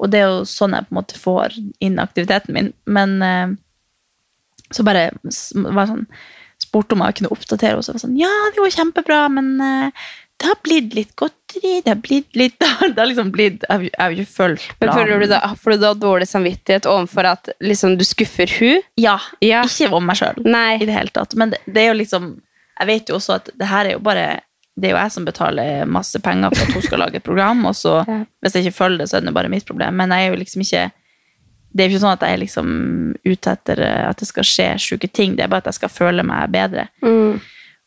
[0.00, 2.70] og det er jo sånn jeg på en måte får inn aktiviteten min.
[2.86, 3.56] Men eh,
[4.70, 6.06] så bare var sånn,
[6.70, 10.08] spurte om jeg kunne oppdatere, og så var sånn, ja, det går kjempebra, men eh,
[10.40, 14.14] det har blitt litt godteri, det har blitt litt, det har liksom blitt, jeg har
[14.14, 18.04] jo- ikke Men føler du da, Får du da dårlig samvittighet overfor at liksom, du
[18.08, 18.80] skuffer hun?
[18.96, 19.64] Ja, Ja.
[19.68, 20.22] ikke om meg.
[20.46, 20.78] Nei.
[20.80, 21.34] i det hele tatt.
[21.36, 22.30] Men det, det er jo liksom
[22.80, 24.40] Jeg vet jo også at det her er jo bare
[24.80, 27.66] Det er jo jeg som betaler masse penger for at hun skal lage et program,
[27.68, 28.22] og så Ja.
[28.40, 29.92] hvis jeg ikke følger det, så er det bare mitt problem.
[30.00, 30.86] Men jeg er jo liksom ikke
[31.70, 32.68] Det er jo ikke sånn at jeg er liksom
[33.24, 35.36] ute etter eh, at det skal skje sjuke ting.
[35.38, 36.88] Det er bare at jeg skal føle meg bedre.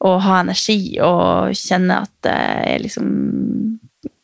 [0.03, 3.09] Og ha energi og kjenne at jeg er liksom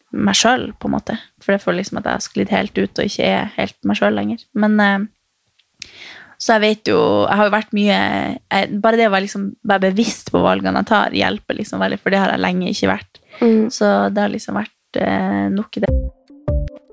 [0.10, 1.16] meg sjøl, på en måte.
[1.44, 4.00] For jeg føler liksom at jeg har sklidd helt ut og ikke er helt meg
[4.00, 4.42] sjøl lenger.
[4.58, 5.08] Men eh,
[6.40, 9.50] så jeg vet jo Jeg har jo vært mye jeg, Bare det å være, liksom,
[9.68, 12.94] være bevisst på valgene jeg tar, hjelper liksom veldig, for det har jeg lenge ikke
[12.94, 13.20] vært.
[13.76, 15.92] Så det har liksom vært eh, nok i det.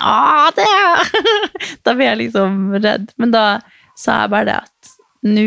[0.00, 0.66] Ja, det
[1.86, 3.12] Da blir jeg liksom redd.
[3.20, 3.44] Men da
[3.98, 4.92] sa jeg bare det at
[5.30, 5.46] nå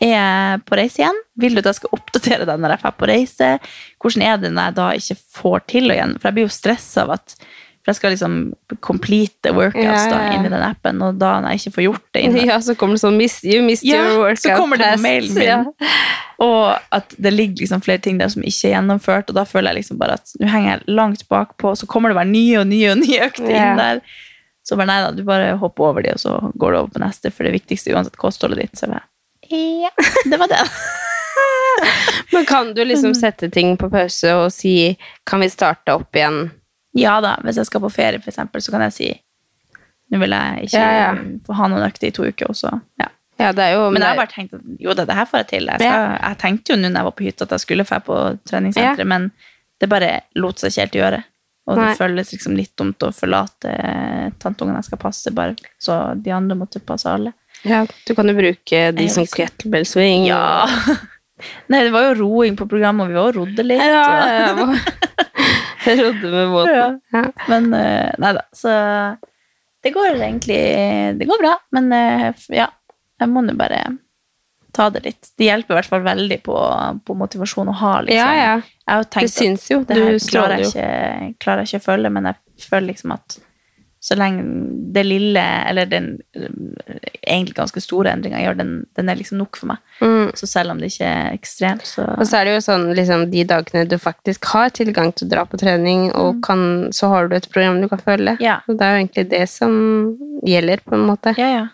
[0.00, 1.18] er jeg på reise igjen.
[1.40, 3.50] Vil du at jeg skal oppdatere deg når jeg er på reise?
[4.00, 6.14] Hvordan er det når jeg da ikke får til å igjen?
[6.18, 7.36] For jeg blir jo stressa av at
[7.80, 8.34] For jeg skal liksom
[8.84, 12.02] complete the workouts da inn inni den appen, og da når jeg ikke får gjort
[12.12, 14.76] det inne Ja, så kommer det sånn miss, You missed Ja, your workout så kommer
[14.80, 15.46] det på mailen min.
[15.48, 15.62] Ja.
[16.44, 19.72] Og at det ligger liksom flere ting der som ikke er gjennomført, og da føler
[19.72, 22.68] jeg liksom bare at nå henger jeg langt bakpå, så kommer det bare nye og
[22.68, 23.64] nye og nye økter Ja.
[23.72, 24.04] inn der.
[24.68, 27.00] Så bare nei da, du bare hopper over de, og så går du over på
[27.02, 28.76] neste, for det viktigste uansett kostholdet ditt.
[28.78, 29.02] Så bare,
[29.48, 29.90] ja,
[30.28, 30.60] det var det.
[32.32, 36.50] Men kan du liksom sette ting på pause og si Kan vi starte opp igjen?
[36.98, 39.08] Ja da, hvis jeg skal på ferie for eksempel, så kan jeg si
[40.10, 41.10] nå vil jeg ikke Ja, ja.
[41.46, 42.72] få ha noen økter i to uker, også.
[42.98, 43.08] ja.
[43.40, 45.46] Ja, det jo Men jeg har bare tenkt at jo da, det her får jeg
[45.48, 45.68] til.
[45.70, 47.98] Jeg, skal, jeg tenkte jo nå når jeg var på hytta at jeg skulle dra
[48.04, 48.16] på
[48.50, 49.30] treningssenteret, men
[49.80, 51.20] det bare lot seg ikke helt gjøre.
[51.70, 51.86] Og Nei.
[51.88, 53.72] det føles liksom litt dumt å forlate
[54.42, 57.32] tanteungen jeg skal passe, bare så de andre måtte passe alle.
[57.64, 60.26] ja, Du kan jo bruke de som kettlebell swing.
[60.28, 60.66] Ja.
[61.72, 63.80] Nei, det var jo roing på programmet, og vi var og rodde litt.
[63.80, 64.68] Ja, ja, ja.
[65.86, 67.00] Jeg rodde med båten.
[67.14, 67.24] Ja.
[67.48, 68.74] Men eh, nei da, så
[69.80, 70.60] det går egentlig
[71.16, 72.68] Det går bra, men eh, ja.
[73.20, 73.82] Jeg må nå bare
[74.72, 75.30] ta det litt.
[75.36, 76.56] Det hjelper i hvert fall veldig på,
[77.04, 78.32] på motivasjon å ha, liksom.
[78.38, 78.54] Ja,
[78.86, 79.02] ja.
[79.12, 79.82] Det syns jo.
[79.84, 83.36] det her klarer jeg, ikke, klarer jeg ikke å følge, men jeg føler liksom at
[84.00, 84.42] så lenge
[84.94, 86.06] det lille, eller den
[87.20, 89.82] egentlig ganske store endringa gjør, den, den er liksom nok for meg.
[90.00, 90.30] Mm.
[90.38, 93.26] Så selv om det ikke er ekstremt, så Og så er det jo sånn, liksom,
[93.34, 96.62] de dagene du faktisk har tilgang til å dra på trening, og kan,
[96.96, 98.38] så har du et program du kan følge.
[98.40, 98.44] Mm.
[98.44, 98.56] Ja.
[98.64, 99.76] Så det er jo egentlig det som
[100.48, 101.36] gjelder, på en måte.
[101.36, 101.66] Ja, ja.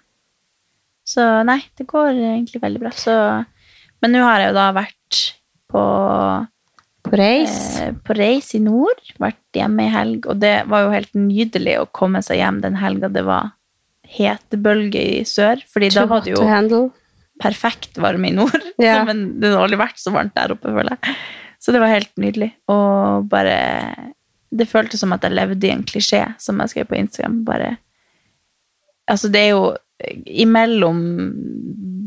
[1.06, 2.90] Så nei, det går egentlig veldig bra.
[2.90, 3.14] Så,
[4.02, 5.22] men nå har jeg jo da vært
[5.70, 5.82] på,
[7.06, 7.80] På reis.
[7.80, 11.78] eh, på reis i nord, vært hjemme i helg, og det var jo helt nydelig
[11.80, 13.52] å komme seg hjem den helga det var
[14.16, 16.84] hetebølge i sør, fordi da var det jo
[17.42, 18.62] perfekt varme i nord.
[18.76, 19.06] Yeah.
[19.08, 21.14] Men det har aldri vært så varmt der oppe, føler jeg.
[21.64, 22.50] Så det var helt nydelig.
[22.68, 23.54] Og bare
[24.52, 27.38] Det føltes som at jeg levde i en klisjé, som jeg skrev på Instagram.
[27.48, 27.78] Bare
[29.08, 29.76] Altså, det er jo
[30.26, 31.00] imellom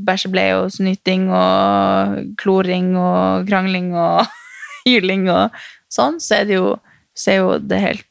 [0.06, 4.28] bæsjebleie og snyting og kloring og krangling og
[4.86, 5.56] hyling og
[5.92, 6.76] sånn, så er det jo,
[7.18, 8.06] så er jo det helt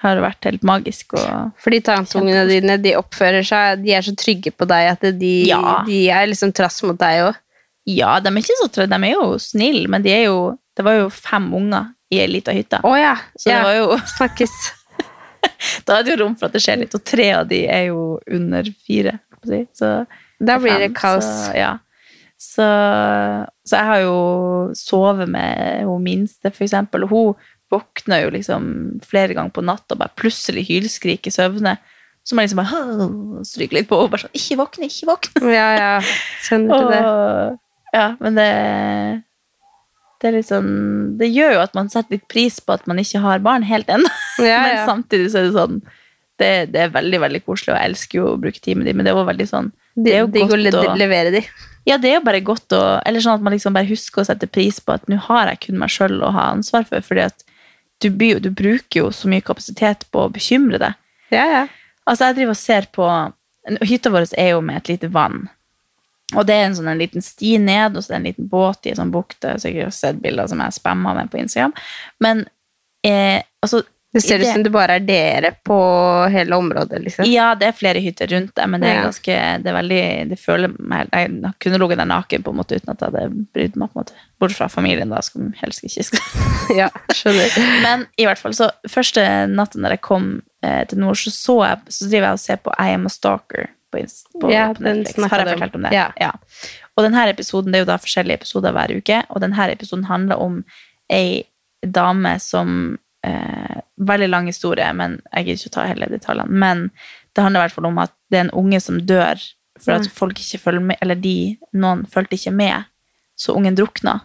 [0.00, 1.12] har vært helt magisk.
[1.60, 5.82] Fordi tanntungene dine de oppfører seg De er så trygge på deg at de, Ja.
[5.86, 7.36] de er liksom trass mot deg òg.
[7.86, 8.88] ja, de er ikke så trygge.
[8.88, 12.26] de er jo snille, men de er jo, det var jo fem unger i ei
[12.26, 12.80] lita hytte.
[12.82, 13.14] Oh, ja.
[13.36, 14.56] Så det var jo Snakkes.
[15.86, 17.86] Da er det jo rom for at det skjer litt, og tre av de er
[17.90, 19.18] jo under fire.
[19.76, 20.06] Så,
[20.40, 21.24] Da blir det kaos.
[21.24, 21.74] Så, ja.
[22.40, 22.66] Så,
[23.68, 24.18] så jeg har jo
[24.78, 27.04] sovet med hun minste, for eksempel.
[27.04, 28.64] og Hun våkner jo liksom
[29.04, 31.76] flere ganger på natta og bare plutselig hylskriker i søvne.
[32.24, 35.08] Så må jeg liksom bare stryker stryke litt på og bare sånn Ikke våkne, ikke
[35.08, 35.52] våkne!
[35.52, 35.92] Ja, ja.
[36.44, 37.04] Skjønner du det.
[37.96, 38.50] Ja, men det
[40.20, 40.72] det er litt sånn
[41.20, 43.88] Det gjør jo at man setter litt pris på at man ikke har barn helt
[43.88, 44.10] ennå.
[44.44, 45.80] Ja, Men samtidig så er det sånn
[46.40, 48.96] det, det er veldig veldig koselig, og jeg elsker jo å bruke tid med dem,
[48.96, 51.42] men det er også veldig sånn det er jo godt le å- levere de.
[51.88, 54.26] Ja, det er jo bare godt å Eller sånn at man liksom bare husker å
[54.28, 57.24] sette pris på at nå har jeg kun meg sjøl å ha ansvar for, fordi
[57.24, 57.44] at
[58.00, 60.94] du, du bruker jo så mye kapasitet på å bekymre deg.
[61.30, 61.62] Ja, ja.
[62.08, 63.08] Altså, jeg driver og ser på
[63.84, 65.48] Hytta vår er jo med et lite vann.
[66.34, 68.48] Og det er en sånn en liten sti ned, og så er det en liten
[68.50, 69.36] båt i en sånn bukt.
[69.42, 71.74] Jeg har sikkert sett bilder som jeg spamma med på Instagram.
[72.24, 72.44] Men
[73.06, 75.76] eh, altså Det ser ut som det bare er dere på
[76.34, 77.28] hele området, liksom.
[77.30, 79.02] Ja, det er flere hytter rundt det, men det er Ja.
[79.06, 82.74] ganske Det er veldig Det føler meg Jeg kunne ligget der naken på en måte
[82.80, 83.92] uten at jeg hadde brydd meg.
[83.92, 86.20] på en måte Bortsett fra familien, da, som helst ikke skal
[86.80, 87.54] Ja, skjønner.
[87.86, 91.56] Men i hvert fall, så første natten da jeg kom eh, til nord, så så
[91.68, 94.02] jeg Så driver jeg og ser på I Am a Stalker på,
[94.40, 95.30] på, Ja, på Netflix.
[95.30, 95.92] Har jeg fortalt om det?
[95.92, 96.32] Ja.
[96.96, 100.38] Og denne episoden, det er jo da forskjellige episoder hver uke, og denne episoden handler
[100.42, 100.64] om
[101.10, 101.44] ei
[101.86, 103.69] dame som eh,
[104.10, 106.60] Veldig lang historie, men jeg gidder ikke å ta hele detaljene.
[106.64, 106.86] Men
[107.34, 109.42] det handler i hvert fall om at det er en unge som dør
[109.80, 112.88] for at folk ikke følger med, eller de, noen fulgte ikke med,
[113.38, 114.18] så ungen drukna,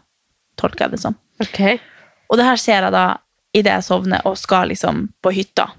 [0.60, 1.16] tolker jeg det som.
[1.44, 1.78] Okay.
[2.28, 3.06] Og det her ser jeg da
[3.56, 5.70] idet jeg sovner og skal liksom på hytta.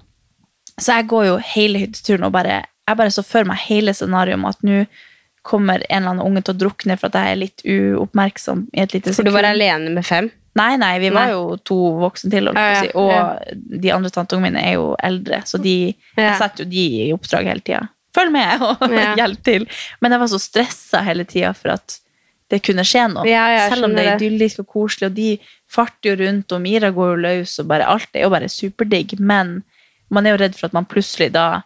[0.77, 4.37] Så jeg går jo hele hytteturen og bare Jeg bare så for meg hele scenarioet
[4.37, 4.83] om at nå
[5.43, 8.79] kommer en eller annen unge til å drukne for at jeg er litt uoppmerksom i
[8.83, 10.29] et lite For du var alene med fem?
[10.57, 11.35] Nei, nei, vi var Nei.
[11.35, 12.89] jo to voksne til, på å si.
[12.97, 15.75] og ja, og de andre tanteungene mine er jo eldre, så de,
[16.17, 16.31] Ja.
[16.31, 17.83] jeg setter jo de i oppdrag hele tida.
[18.17, 19.13] Følg med og Ja.
[19.19, 19.67] hjelp til.
[20.01, 21.99] Men jeg var så stressa hele tida for at
[22.49, 23.27] det kunne skje noe.
[23.27, 26.89] Ja, Selv om det er idyllisk og koselig, og de farter jo rundt, og Mira
[26.95, 29.57] går jo løs, og bare alt er jo bare superdigg, men
[30.09, 31.61] man er jo redd for at man plutselig da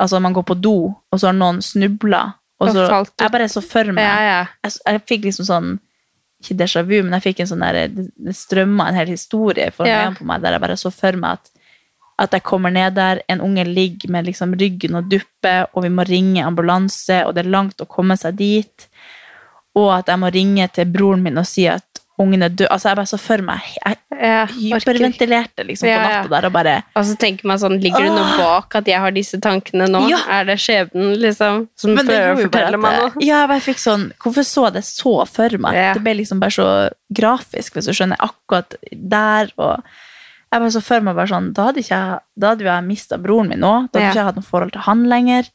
[0.00, 2.22] Altså, man går på do, og så har noen snubla,
[2.58, 3.10] og Og så ut.
[3.20, 4.38] Jeg bare så for meg Ja, ja.
[4.64, 5.68] jeg, jeg fikk liksom sånn
[6.40, 10.10] ikke déjà vu, men jeg fikk en sånn der, det, strømma en hel historie Ja.
[10.24, 11.50] meg der jeg bare så for meg at,
[12.20, 15.92] at jeg kommer ned der, en unge ligger med liksom ryggen og duppe, og vi
[15.92, 18.88] må ringe ambulanse, og det er langt å komme seg dit,
[19.76, 21.89] og at jeg må ringe til broren min og si at
[22.20, 22.68] ungen er død.
[22.70, 26.74] Altså, jeg bare så for meg, jeg Ja, hyperventilerte liksom på natta der, og bare,
[26.98, 30.02] Og så tenker man sånn, ligger det noe bak at jeg har disse tankene nå?
[30.10, 30.18] Ja.
[30.40, 33.10] Er det skjebnen, liksom, som prøver å fortelle meg noe?
[33.24, 35.78] Ja, jeg bare fikk sånn Hvorfor så jeg det så for meg?
[35.80, 35.94] Ja.
[35.96, 36.68] Det ble liksom bare så
[37.16, 38.20] grafisk, hvis du skjønner.
[38.20, 39.80] Akkurat der og
[40.52, 43.16] Jeg bare så for meg bare sånn Da hadde, ikke jeg, da hadde jeg mista
[43.22, 43.74] broren min nå.
[43.92, 44.10] Da hadde Ja.
[44.10, 45.48] ikke jeg hatt noe forhold til han lenger.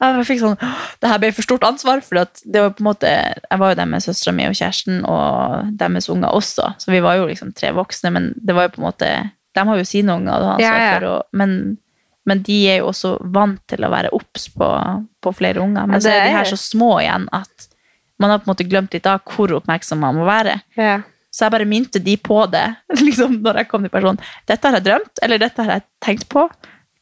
[0.00, 0.56] Jeg fikk sånn
[1.02, 2.00] Det her ble for stort ansvar.
[2.04, 5.02] For det var på en måte Jeg var jo der med søstera mi og kjæresten
[5.04, 8.74] og deres unger også, så vi var jo liksom tre voksne, men det var jo
[8.76, 9.12] på en måte
[9.56, 10.90] De har jo sine unger og Ja, ja.
[10.96, 11.78] for, og, men
[12.28, 14.66] men de er jo også vant til å være obs på,
[15.24, 15.88] på flere unger.
[15.88, 17.64] Men Ja, så er de er her så små igjen at
[18.20, 20.58] man har på en måte glemt litt av hvor oppmerksom man må være.
[20.76, 20.98] Ja.
[21.32, 22.66] Så jeg bare minte de på det
[23.06, 24.20] liksom, når jeg kom til personen.
[24.50, 26.44] Dette har jeg drømt, eller dette har jeg tenkt på.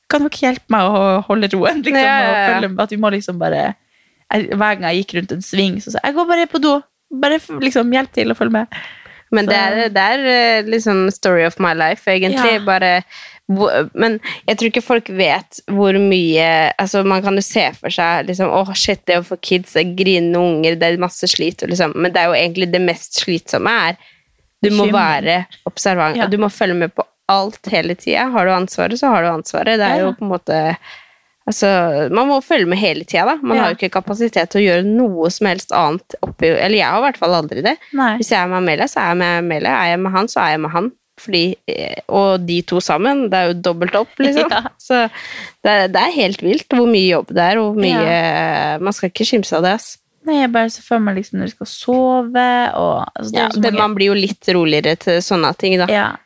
[0.08, 1.82] Kan dere hjelpe meg å holde roen?
[1.84, 5.34] Liksom, og følge med, at vi må liksom bare jeg, Hver gang jeg gikk rundt
[5.36, 6.78] en sving, så sa jeg jeg går bare på do.
[7.22, 8.80] Bare liksom hjelp til å følge med.
[9.34, 12.54] Men det er, det er eh, liksom story of my life, egentlig.
[12.56, 12.62] Ja.
[12.64, 12.92] Bare,
[13.96, 14.18] men
[14.48, 18.50] jeg tror ikke folk vet hvor mye altså Man kan jo se for seg liksom,
[18.52, 21.64] Åh, shit, det å få kids, grinende unger, det er masse slit.
[21.64, 21.96] Liksom.
[21.96, 24.00] Men det er jo egentlig det mest slitsomme er
[24.64, 26.18] Du må være observant.
[26.18, 26.28] Ja.
[26.28, 28.28] Du må følge med på alt hele tida.
[28.32, 29.76] Har du ansvaret, så har du ansvaret.
[29.78, 30.06] Det er Ja, ja.
[30.08, 30.76] jo på en måte
[31.48, 33.34] Altså, man må følge med hele tida, da.
[33.40, 33.62] Man Ja.
[33.62, 36.98] har jo ikke kapasitet til å gjøre noe som helst annet oppi Eller jeg har
[36.98, 37.78] i hvert fall aldri det.
[37.94, 38.16] Nei.
[38.18, 39.70] Hvis jeg er med Amelia, så er jeg med Amelia.
[39.72, 40.92] Er jeg med han, så er jeg med han.
[41.18, 44.50] Fordi, eh, og de to sammen, det er jo dobbelt opp, liksom.
[44.52, 44.60] Ja.
[44.78, 45.10] Så
[45.64, 49.08] det, det er helt vilt hvor mye jobb det er, og hvor mye Man skal
[49.08, 49.98] ikke skimse av det, ass.
[50.26, 53.48] Nei, jeg bare ser for meg liksom når du skal sove, og altså, det Ja,
[53.48, 55.86] så mange- man blir jo litt roligere til sånne ting, da.
[55.88, 56.16] Ja.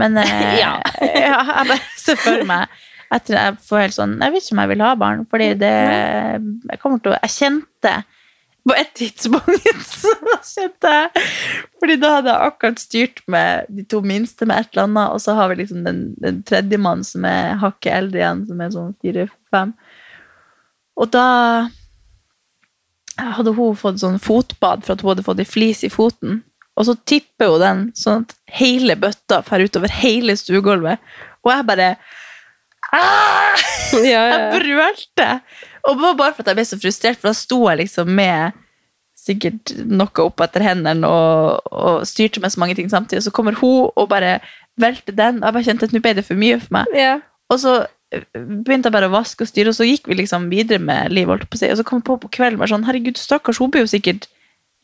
[0.00, 0.74] Men eh, Ja.
[1.26, 2.82] ja, jeg bare ser for meg
[3.14, 5.72] etter jeg får helt sånn Jeg vet ikke om jeg vil ha barn, fordi det
[5.72, 7.92] Jeg kommer til å Jeg kjente
[8.66, 11.26] på et tidspunkt så kjente jeg
[11.78, 15.22] Fordi da hadde jeg akkurat styrt med de to minste med et eller annet, og
[15.22, 18.72] så har vi liksom den, den tredje mannen som er hakket eldre igjen, som er
[18.74, 19.74] sånn fire-fem.
[20.98, 21.28] Og da
[23.16, 26.40] hadde hun fått sånn fotbad for at hun hadde fått ei flis i foten.
[26.76, 31.00] Og så tipper hun den sånn at hele bøtta fer utover hele stuegulvet.
[31.44, 31.88] Og jeg bare
[32.92, 33.64] ah!
[34.02, 35.28] Ja, Jeg brølte!
[35.86, 38.12] Og det var bare for at jeg ble så frustrert, for da sto jeg liksom
[38.18, 38.62] med
[39.26, 43.22] sikkert noe opp etter hendene og, og styrte med så mange ting samtidig.
[43.22, 44.38] Og så kommer hun og bare
[44.80, 46.92] velter den, og jeg bare kjente at nå ble det for mye for meg.
[46.94, 47.22] Yeah.
[47.52, 47.76] Og så
[48.12, 51.14] eh, begynte jeg bare å vaske og styre, og så gikk vi liksom videre med
[51.14, 51.32] livet.
[51.32, 51.70] holdt på å si.
[51.72, 53.92] Og så kom jeg på på kvelden og var sånn, herregud, stakkars, hun blir jo
[53.94, 54.28] sikkert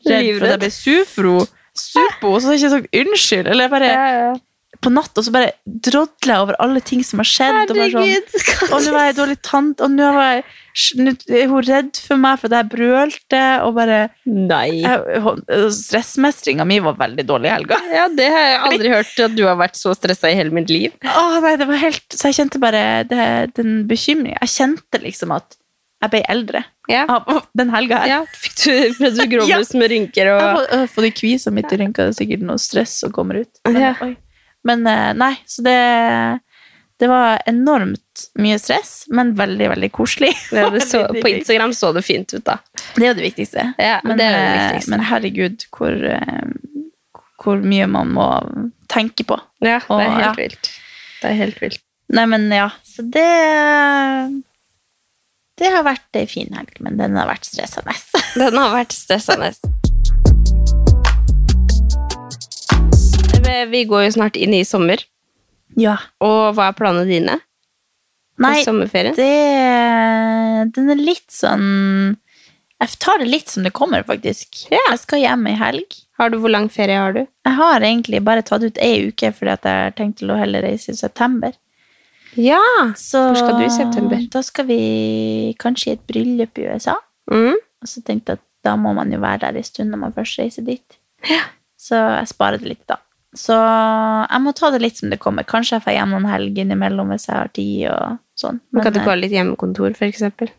[0.07, 1.59] redd for at jeg ble sur for henne.
[1.77, 3.47] Sur på henne, så har jeg ikke sagt unnskyld.
[3.49, 3.93] Eller jeg bare,
[4.83, 7.71] på natt, og så bare drodler jeg over alle ting som har skjedd.
[7.71, 10.43] Og bare sånn, og nå var jeg dårlig tant, og nå var jeg,
[10.99, 14.83] nå er hun redd for meg for at jeg brølte, og bare Nei.
[15.77, 17.79] Stressmestringa mi var veldig dårlig i helga.
[17.93, 20.73] Ja, det har jeg aldri hørt at du har vært så stressa i hele mitt
[20.73, 20.95] liv.
[21.05, 23.25] Åh, nei, det var helt, Så jeg kjente bare det,
[23.57, 24.39] den bekymringen.
[24.41, 25.57] Jeg kjente liksom at
[26.03, 27.05] jeg ble eldre Ja.
[27.07, 28.11] av den helga her.
[28.11, 31.23] Ja, fikk du, ble du gråmus med rynker og jeg har fått
[31.55, 33.63] midt i rynka, det er sikkert noe stress som kommer ut.
[33.67, 34.17] Men.
[34.63, 35.77] Men eh, nei, så det,
[36.99, 40.31] det var enormt mye stress, men veldig, veldig koselig.
[40.55, 42.57] Ja, så, På Instagram så det fint ut, da.
[42.95, 43.73] Det er jo det viktigste.
[43.77, 44.93] Ja, Men, det det eh, viktigste.
[44.93, 48.29] men herregud, hvor, eh, hvor mye man må
[48.91, 49.39] tenke på.
[49.59, 50.33] Ja, det er Og, helt ja.
[50.39, 50.71] vilt.
[51.21, 51.83] Det er helt vilt.
[52.13, 53.27] Nei, men ja, så det
[55.63, 57.93] Det har vært ei fin helg, men den har vært stressende.
[58.41, 59.53] Den har vært stressende.
[63.71, 64.99] Vi går jo snart inn i sommer,
[65.79, 65.95] Ja.
[66.19, 67.37] og hva er planene dine
[68.43, 69.29] Nei, det
[70.75, 72.17] Den er litt sånn
[72.81, 74.65] Jeg tar det litt som det kommer, faktisk.
[74.73, 74.81] Ja.
[74.89, 75.95] Jeg skal hjem i helg.
[76.19, 77.21] Har du, hvor lang ferie har du?
[77.23, 80.39] Jeg har egentlig bare tatt ut ei uke fordi at jeg har tenkt til å
[80.41, 81.53] heller reise i september.
[82.39, 82.61] Ja!
[82.97, 84.23] Så Hvor skal du i september?
[84.33, 84.79] Da skal vi
[85.61, 86.95] kanskje i et bryllup i USA.
[87.31, 87.55] Mm.
[87.83, 90.13] Og så tenkte jeg at da må man jo være der en stund når man
[90.15, 90.99] først reiser dit.
[91.79, 92.97] Så jeg sparer det litt da.
[93.35, 95.45] Så jeg må ta det litt som det kommer.
[95.47, 98.59] Kanskje jeg får hjem noen helg innimellom hvis jeg har tid og sånn.
[98.71, 100.51] Men, kan du gå ha litt hjemmekontor, eksempel?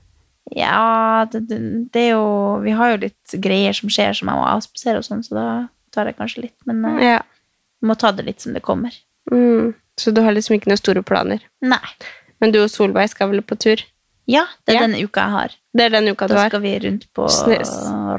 [0.53, 1.59] Ja, det, det,
[1.95, 2.25] det er jo
[2.61, 5.47] Vi har jo litt greier som skjer som jeg må avspasere og sånn, så da
[5.95, 6.57] tar jeg kanskje litt.
[6.69, 7.23] Men jeg Ja.
[7.81, 8.93] må ta det litt som det kommer.
[9.33, 9.73] Mm.
[10.01, 11.41] Så du har liksom ikke noen store planer?
[11.63, 11.79] Nei.
[12.41, 13.83] Men du og Solveig skal vel på tur?
[14.27, 14.87] Ja, det er Ja.
[14.87, 15.51] denne uka jeg har.
[15.77, 16.45] Det er den uka du har.
[16.49, 17.27] Da skal vi rundt på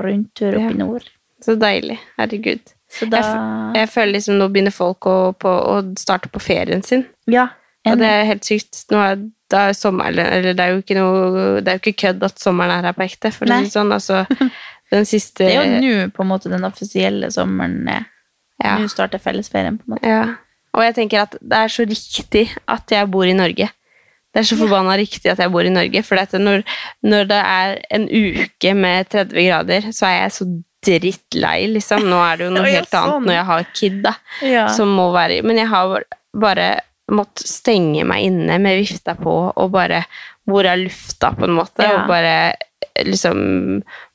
[0.01, 0.69] rundtur opp Ja.
[0.69, 1.03] i nord.
[1.43, 1.99] Så deilig.
[2.17, 2.59] Herregud.
[2.89, 6.83] Så da Jeg, jeg føler liksom nå begynner folk å, på, å starte på ferien
[6.83, 7.05] sin.
[7.27, 7.49] Ja.
[7.85, 8.85] Og det er helt sykt.
[8.91, 11.83] Nå er, da er sommer, eller, eller det er jo ikke noe Det er jo
[11.83, 13.63] ikke kødd at sommeren er her på ekte, for Nei.
[13.63, 13.91] det sånn.
[13.93, 14.23] Altså,
[14.91, 18.05] den siste Det er jo nå på en måte den offisielle sommeren er.
[18.63, 18.77] ja.
[18.79, 20.07] Nå starter fellesferien, på en måte.
[20.07, 20.35] ja.
[20.75, 23.69] Og jeg tenker at det er så riktig at jeg bor i Norge.
[24.35, 26.01] Det er så forbanna riktig at jeg bor i Norge.
[26.03, 26.65] For når,
[27.07, 30.47] når det er en uke med 30 grader, så er jeg så
[30.85, 32.03] drittlei, liksom.
[32.09, 33.29] Nå er det jo noe helt helt annet sånn.
[33.29, 34.13] når jeg har kid, da.
[34.43, 34.67] Ja.
[34.75, 36.03] som må være Men jeg har
[36.35, 36.67] bare
[37.15, 40.03] måttet stenge meg inne med vifta på, og bare
[40.45, 41.85] Hvor er lufta, på en måte?
[41.85, 42.01] Ja.
[42.01, 42.35] Og bare
[43.05, 43.39] liksom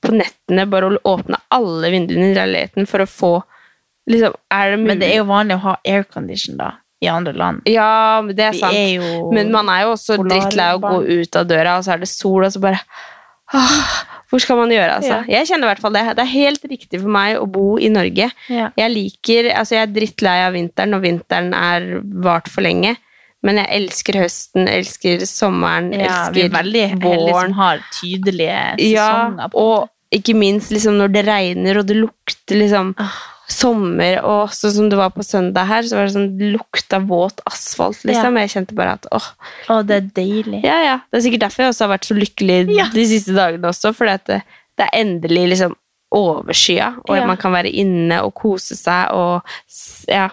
[0.02, 3.32] På nettene bare åpne alle vinduene i leiligheten for å få
[4.08, 4.86] Liksom, er det mulig?
[4.88, 6.70] Men det er jo vanlig å ha aircondition da,
[7.02, 7.60] i andre land.
[7.68, 8.74] Ja, men det er Vi sant.
[8.74, 11.84] er jo Men man er jo også drittlei av å gå ut av døra, og
[11.84, 12.80] så er det sol, og så bare
[13.52, 13.84] Åh,
[14.30, 15.24] Hvor skal man gjøre, altså?
[15.26, 15.40] Ja.
[15.40, 16.04] Jeg kjenner i hvert fall det.
[16.14, 18.28] Det er helt riktig for meg å bo i Norge.
[18.48, 18.68] Ja.
[18.78, 21.88] Jeg liker Altså, jeg er drittlei av vinteren når vinteren er
[22.22, 22.92] vart for lenge.
[23.42, 27.40] Men jeg elsker høsten, elsker sommeren, Ja, vi elsker er veldig våren.
[27.48, 29.40] som har tydelige sesonger.
[29.40, 33.18] Ja, og ikke minst liksom når det regner og det lukter liksom Ah.
[33.50, 37.40] Sommer, og sånn som det var på søndag her, så var det sånn lukta våt
[37.50, 38.38] asfalt, liksom.
[38.38, 39.26] Jeg kjente bare at åh,
[39.68, 40.62] Å, det er deilig.
[40.64, 40.96] ja, ja.
[41.10, 42.86] Det er sikkert derfor jeg også har vært så lykkelig Ja.
[42.94, 44.40] de siste dagene også, fordi at det,
[44.78, 45.74] det er endelig liksom
[46.12, 47.26] overskya, og Ja.
[47.26, 49.42] man kan være inne og kose seg og
[50.08, 50.28] ja,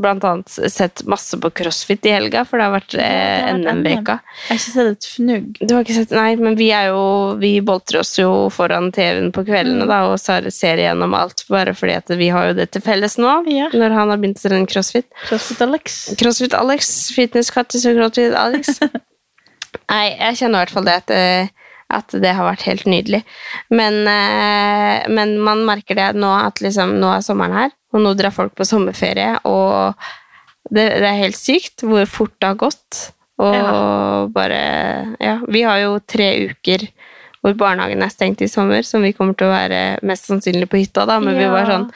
[0.00, 4.14] blant annet sett masse på crossfit i helga, for det har vært eh, NM-veka.
[4.22, 5.50] Jeg har ikke sett et fnugg.
[5.60, 7.02] Du har ikke sett, nei, men vi er jo,
[7.42, 9.48] vi boltrer oss jo foran TV-en på Mm.
[9.50, 12.80] kveldene da, og Sare ser igjennom alt, bare fordi at vi har jo det til
[12.82, 13.68] felles nå, Ja.
[13.74, 15.06] når han har begynt å trene crossfit.
[15.28, 16.14] CrossFit Alex.
[16.16, 18.78] Crossfit Alex, fitness Kattis og crossfit Alex.
[19.92, 21.48] Nei, jeg kjenner i hvert fall det at, eh,
[21.92, 23.22] at det har vært helt nydelig.
[23.70, 28.14] Men, eh, men man merker det nå at liksom, nå er sommeren her, og nå
[28.16, 29.94] drar folk på sommerferie, og
[30.72, 33.12] det, det er helt sykt hvor fort det har gått.
[33.42, 34.26] Og Ja.
[34.30, 36.86] bare Ja, vi har jo tre uker
[37.42, 40.78] hvor barnehagen er stengt i sommer, som vi kommer til å være mest sannsynlig på
[40.78, 41.88] hytta, da, men vi var sånn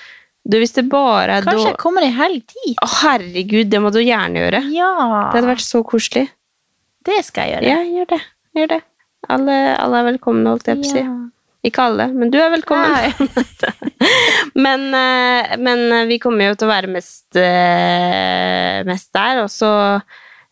[0.48, 2.76] Du, hvis det bare er Kanskje jeg kommer i helg tid?
[2.82, 4.60] å, herregud, det må du gjerne gjøre.
[4.74, 4.90] Ja,
[5.32, 6.28] Det hadde vært så koselig.
[7.04, 7.70] det skal jeg gjøre.
[7.70, 8.20] Ja, gjør det.
[8.56, 8.80] Gjør det.
[9.28, 10.98] Alle, alle er velkomne, holdt jeg på å si.
[11.02, 11.25] Ja.
[11.66, 13.30] Ikke alle, men du er velkommen.
[14.66, 19.68] Men, eh, men vi kommer jo til å være mest, eh, mest der, Også,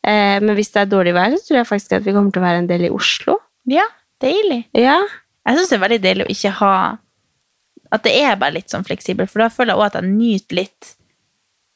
[0.04, 2.42] eh, Men hvis det er dårlig vær, så tror jeg faktisk at vi kommer til
[2.42, 3.38] å være en del i Oslo.
[3.70, 3.86] Ja,
[4.20, 4.64] deilig.
[4.76, 4.98] Ja.
[5.46, 6.74] Jeg syns det er veldig deilig å ikke ha
[7.92, 10.56] At det er bare litt sånn fleksibelt, for da føler jeg også at jeg nyter
[10.58, 10.94] litt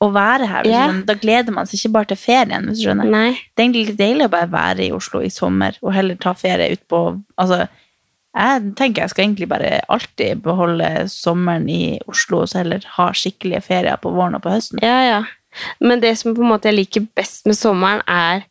[0.02, 0.66] å være her.
[0.66, 2.66] du Da gleder man seg ikke bare til ferien.
[2.66, 3.06] hvis du skjønner.
[3.12, 3.30] Nei.
[3.54, 6.34] Det er egentlig litt deilig å bare være i Oslo i sommer, og heller ta
[6.34, 7.02] ferie ut på
[7.38, 7.68] Altså,
[8.38, 13.08] jeg tenker jeg skal egentlig bare alltid beholde sommeren i Oslo, og så heller ha
[13.12, 14.78] skikkelige ferier på våren og på høsten.
[14.84, 15.22] Ja, ja.
[15.82, 18.44] Men det som på en måte jeg liker best med sommeren, er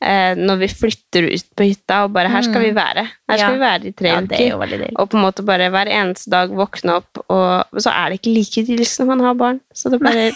[0.00, 3.02] eh, når vi flytter ut på hytta, og bare her skal vi være.
[3.28, 3.48] Her skal Mm.
[3.48, 3.56] Ja.
[3.56, 4.84] vi være i tre Ja, uker.
[4.86, 4.92] er.
[5.02, 8.34] Og på en måte bare hver eneste dag våkne opp, og så er det ikke
[8.36, 9.60] like idyllisk når man har barn.
[9.74, 10.30] Så det bare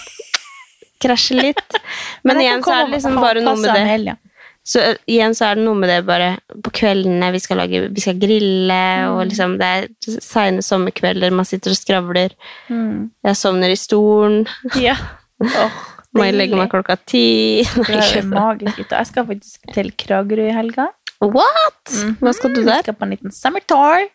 [1.02, 1.78] krasjer litt.
[2.22, 4.16] Men, Men igjen så er det liksom bare noe med det helg, ja.
[4.64, 7.80] Så eh, igjen så er det noe med det bare på kveldene vi skal lage
[7.94, 9.16] Vi skal grille, Mm.
[9.16, 12.30] og liksom det er seine sommerkvelder, man sitter og skravler.
[12.70, 13.10] Mm.
[13.26, 14.46] Jeg sovner i stolen.
[14.86, 14.94] Ja.
[15.42, 15.70] Oh,
[16.14, 17.64] Må jeg legge meg klokka ti.
[17.88, 18.76] Det er magisk.
[18.76, 18.98] gutta.
[19.00, 20.86] Jeg skal faktisk til Kragerø i helga.
[21.22, 21.90] What?!
[22.20, 24.06] Hva skal du Jeg skal på en liten summer tour.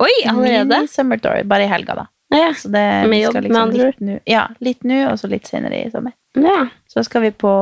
[0.00, 0.82] Oi, allerede?
[0.88, 2.04] Summer tour, bare i helga, da.
[2.34, 2.50] Ja.
[2.56, 5.46] Så det, Med jobb, skal med andre litt nå- Ja, litt nå, og så litt
[5.46, 6.12] senere i sommer.
[6.36, 6.66] ja.
[6.90, 7.52] Så skal vi på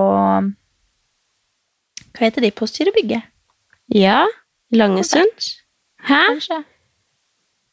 [2.13, 2.53] Hva heter de?
[2.55, 3.29] Postgirobygget?
[3.95, 4.27] Ja.
[4.73, 5.49] Langesund?
[6.09, 6.23] Hæ?
[6.35, 6.63] Kanskje?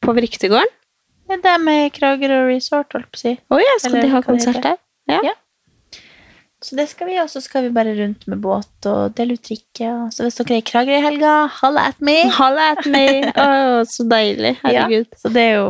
[0.01, 0.75] På Vriktegården?
[1.29, 3.35] Det er det med Kragerø Resort, holdt på å si.
[3.53, 4.79] Oh, ja, skal Eller de ha konsert der?
[5.11, 5.19] Ja.
[5.27, 5.35] Ja.
[6.59, 9.45] Så det skal vi, og så skal vi bare rundt med båt og dele ut
[9.47, 9.91] drikke.
[10.11, 12.17] Så hvis dere er i Kragerø i helga, halla at me!
[12.39, 13.05] Halla at me!
[13.31, 13.45] Å,
[13.87, 14.57] så deilig.
[14.65, 15.07] Herregud.
[15.07, 15.69] Ja, så det er jo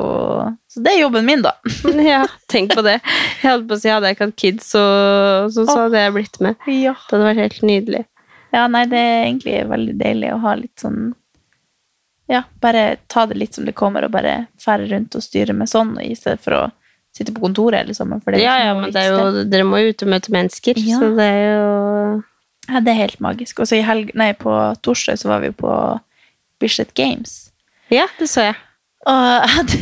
[0.73, 1.53] Så det er jobben min, da.
[2.09, 2.97] Ja, tenk på det.
[3.43, 4.83] Jeg holdt på å si, Hadde jeg ikke hatt kids, så,
[5.53, 6.57] så, så hadde jeg blitt med.
[6.73, 6.95] Ja.
[7.05, 8.03] Det hadde vært helt nydelig.
[8.53, 11.13] Ja, nei, det er egentlig veldig deilig å ha litt sånn
[12.29, 15.69] Ja, bare ta det litt som det kommer, og bare fære rundt og styre med
[15.69, 16.63] sånn, i stedet for å
[17.15, 18.21] sitte på kontoret hele sommeren.
[18.35, 20.99] Er Ja, ja, men det jo, dere må jo ut og møte mennesker, Ja.
[21.01, 22.23] så det er jo
[22.69, 23.59] Ja, det er helt magisk.
[23.59, 24.53] Og så i helg, nei, på
[24.85, 25.71] torsdag så var vi på
[26.61, 27.51] Bislett Games.
[27.89, 28.55] Ja, det så jeg.
[29.09, 29.77] Og jeg hadde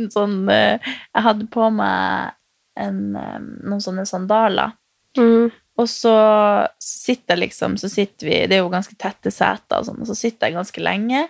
[0.00, 0.78] en sånn eh,
[1.14, 2.32] Jeg hadde på meg
[2.80, 4.72] en, eh, noen sånne sandaler.
[5.18, 5.50] Mm.
[5.80, 6.14] Og så
[6.82, 10.16] sitter liksom Så sitter vi Det er jo ganske tette seter, og sånn, og så
[10.18, 11.22] sitter jeg ganske lenge.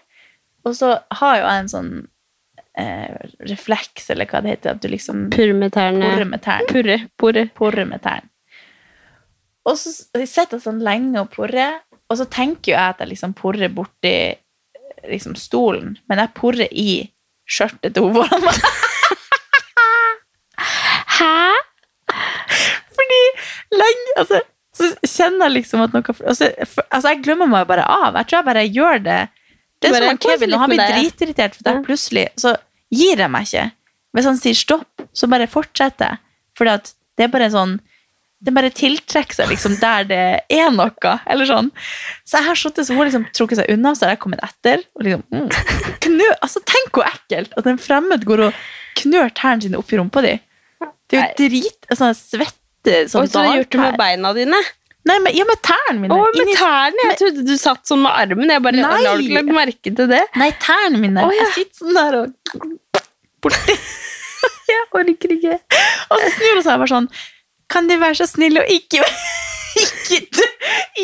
[0.67, 1.93] Og så har jo jeg en sånn
[2.81, 3.15] eh,
[3.49, 5.29] refleks, eller hva det heter, at du liksom
[6.03, 6.69] Purre med tærne.
[6.69, 6.99] Purre.
[7.89, 8.29] Med tærne.
[9.69, 11.81] Og så sitter jeg sånn lenge og porrer,
[12.11, 14.15] og så tenker jo jeg at jeg liksom porrer borti
[15.09, 17.13] liksom stolen, men jeg porrer i
[17.51, 18.57] skjørtet til henne foran meg.
[21.21, 21.41] Hæ?
[22.97, 23.21] Fordi
[23.75, 24.41] lenge altså,
[24.77, 28.17] Så kjenner jeg liksom at noe altså, for, altså, jeg glemmer meg bare av.
[28.21, 29.21] Jeg tror jeg bare gjør det.
[29.81, 32.55] Det er Bare som Kevin, når han blir dritirritert, for det er plutselig så
[32.93, 33.71] gir jeg meg ikke.
[34.17, 36.21] Hvis han sier stopp, så bare fortsetter jeg.
[36.59, 37.79] For det er bare sånn
[38.41, 41.15] Det bare tiltrekker seg liksom der det er noe.
[41.29, 41.67] eller sånn.
[42.25, 44.85] Så jeg har sittet så hun liksom trukket seg unna, så har jeg kommet etter.
[44.97, 45.49] og liksom, mm,
[46.07, 48.63] knu, altså Tenk hvor ekkelt at en fremmed går og
[49.01, 50.39] knør tærne sine opp i rumpa di.
[51.11, 52.17] Det er jo drit sånn
[52.81, 54.61] svette sånn Og så har du gjort det med beina dine.
[55.09, 56.13] Nei, men, ja, med tærne mine.
[56.17, 57.05] Å, med tærne!
[57.09, 58.51] Jeg trodde du satt sånn med armen.
[58.53, 59.01] Jeg bare, Nei.
[59.07, 60.21] Har du ikke lagt merke til det?
[60.37, 61.25] Nei, tærne mine.
[61.25, 61.47] Å, ja.
[61.47, 63.07] Jeg sitter sånn der og
[63.41, 63.77] borti.
[64.71, 65.57] jeg orker ikke.
[66.11, 67.09] Og så snur hun seg bare sånn
[67.71, 69.01] Kan de være så snille og ikke
[70.17, 70.47] ikke,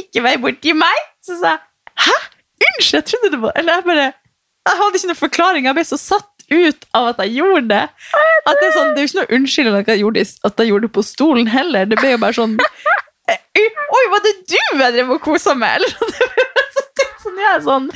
[0.02, 1.02] ikke vei borti meg.
[1.24, 2.16] Så sa jeg hæ?
[2.66, 5.68] Unnskyld, jeg trodde det var Eller jeg bare Jeg hadde ikke noen forklaring.
[5.70, 7.82] Jeg ble så satt ut av at jeg gjorde det.
[8.46, 10.62] At det er sånn, det er jo ikke noe unnskyldning at jeg gjorde det, at
[10.62, 11.88] jeg gjorde det på stolen heller.
[11.90, 12.56] Det ble jo bare sånn
[13.26, 15.80] «Eh, Oi, var det du jeg drev og kosa med?
[15.80, 15.90] Eller
[17.24, 17.88] sånn, jeg er sånn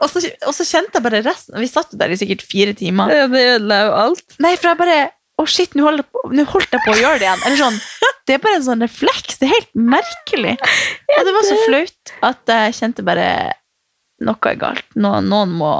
[0.00, 3.10] og, så, og så kjente jeg bare resten Vi satt der i sikkert fire timer.
[3.12, 4.36] Ja, det ødela jo alt.
[4.40, 4.98] Nei, for jeg bare
[5.36, 7.42] Å, shit, nå holdt, nå holdt jeg på å gjøre det igjen.
[7.44, 7.76] Eller sånn,
[8.26, 9.36] Det er bare en sånn refleks.
[9.36, 10.54] Det er helt merkelig.
[11.12, 13.26] Og det var så flaut at jeg kjente bare
[14.24, 14.84] Noe er galt.
[14.96, 15.70] Noen, noen må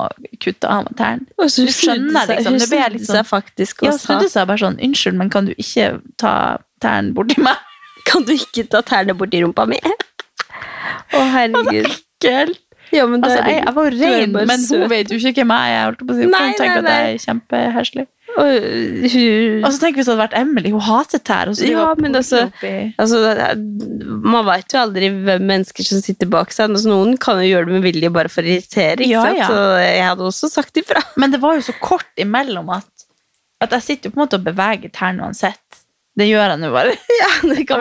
[0.44, 1.24] kutte av meg tærne.
[1.40, 2.58] Og så skjønner, jeg liksom.
[2.60, 6.02] Det ble litt sånn- faktisk Ja, snudde seg bare sånn Unnskyld, men kan du ikke
[6.20, 7.56] ta tærne borti meg?
[8.06, 9.80] Kan du ikke ta tærne borti rumpa mi?
[9.82, 11.88] Å, herregud.
[11.90, 12.60] Ekkelt.
[12.94, 15.54] Ja, men Altså, det jeg, jeg var ren rein, men hun vet jo ikke hvem
[15.56, 15.96] jeg er.
[15.98, 18.06] Hun Nei, kan jo tenke nei, at jeg er kjempeheslig.
[18.36, 18.48] Og
[19.12, 20.70] hun Og så tenk hvis det hadde vært Emily.
[20.74, 21.52] Hun hater tær.
[21.64, 22.50] Ja, men altså-
[22.98, 23.20] Altså,
[24.22, 26.70] man veit jo aldri hvem mennesker som sitter bak seg.
[26.70, 29.06] Altså, noen kan jo gjøre det med vilje bare for å irritere.
[29.08, 29.48] Ja, ja.
[29.48, 31.02] Så jeg hadde også sagt ifra.
[31.20, 32.88] Men det var jo så kort imellom at,
[33.64, 35.82] at jeg sitter jo på en måte og beveger tærne uansett.
[36.16, 36.92] Det gjør jeg nå bare.
[37.22, 37.80] Ja, det kan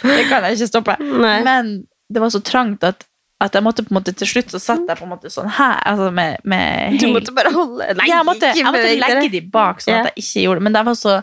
[0.16, 0.96] Det kan jeg ikke stoppe.
[1.00, 1.36] Nei.
[1.44, 1.70] Men
[2.12, 3.04] det var så trangt at,
[3.44, 5.50] at jeg måtte på en måte til slutt så satt jeg på en måte sånn
[5.58, 5.76] her.
[5.84, 9.82] Altså med, med Du måtte bare holde Nei, jeg måtte, jeg måtte legge de bak,
[9.84, 10.64] sånn at jeg ikke gjorde det.
[10.68, 11.16] Men det var, så,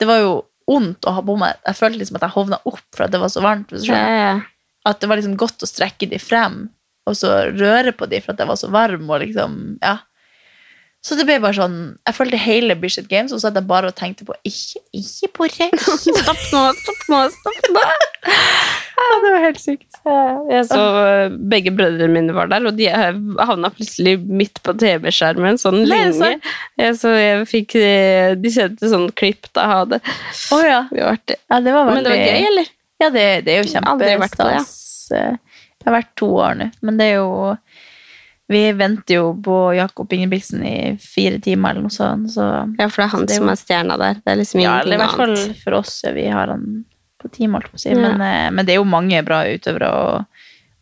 [0.00, 0.30] det var jo
[0.70, 1.58] vondt å ha på meg.
[1.68, 3.74] Jeg følte liksom at jeg hovna opp for at det var så varmt.
[4.88, 6.56] At det var liksom godt å strekke de frem,
[7.06, 9.10] og så røre på de for at jeg var så varm.
[9.10, 9.98] og liksom, ja.
[11.02, 11.76] Så det ble bare sånn
[12.06, 15.30] Jeg følte hele Bislett Games, og så satt jeg bare og tenkte på Ikke, ikke
[15.34, 15.74] på røyk!
[16.22, 17.82] Stopp nå, stopp nå, stopp nå.
[19.02, 19.88] Ja, det var helt sykt.
[20.06, 20.82] Jeg så
[21.50, 26.36] begge brødrene mine var der, og de havna plutselig midt på TV-skjermen sånn lenge.
[26.78, 29.98] Jeg, så jeg fikk uh, De sendte sånn klipp da av det.
[30.54, 30.84] Oh, ja.
[30.92, 31.38] Det var artig.
[31.50, 32.70] ja, det var veldig Men det var gøy, eller?
[33.02, 34.38] Ja, det, det er jo kjempestas.
[35.10, 35.32] det, ja.
[35.32, 37.30] Eh, Jeg har vært to år nå, men det er jo
[38.48, 43.02] Vi venter jo på Jakob Ingebrigtsen i fire timer eller noe sånt, så Ja, for
[43.02, 44.14] det er han Det er jo- som er stjerna der.
[44.14, 46.02] Det er liksom Ja, ingenting eller i hvert fall for oss.
[46.14, 46.84] Vi har han
[47.22, 47.88] på team, holdt på å si.
[47.90, 47.94] Ja.
[47.96, 50.26] Men, eh, men det er jo mange bra utøvere, og,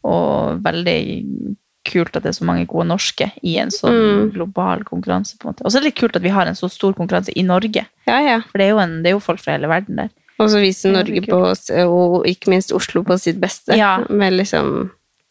[0.05, 3.93] og veldig kult at det er så mange gode norske i en sånn
[4.29, 4.33] Mm.
[4.33, 5.37] global konkurranse.
[5.39, 5.63] på en måte.
[5.65, 7.87] Og så er det litt kult at vi har en så stor konkurranse i Norge,
[8.07, 8.41] Ja, ja.
[8.41, 10.11] for det er jo, en, det er jo folk fra hele verden der.
[10.39, 13.77] Og så viser er Norge på, og ikke minst Oslo på sitt beste.
[13.77, 13.99] Ja.
[14.09, 14.91] Med liksom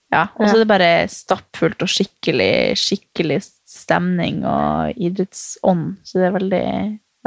[0.09, 5.99] Ja, Og så er det bare stappfullt og skikkelig, skikkelig stemning og idrettsånd.
[6.01, 6.63] Så det er veldig,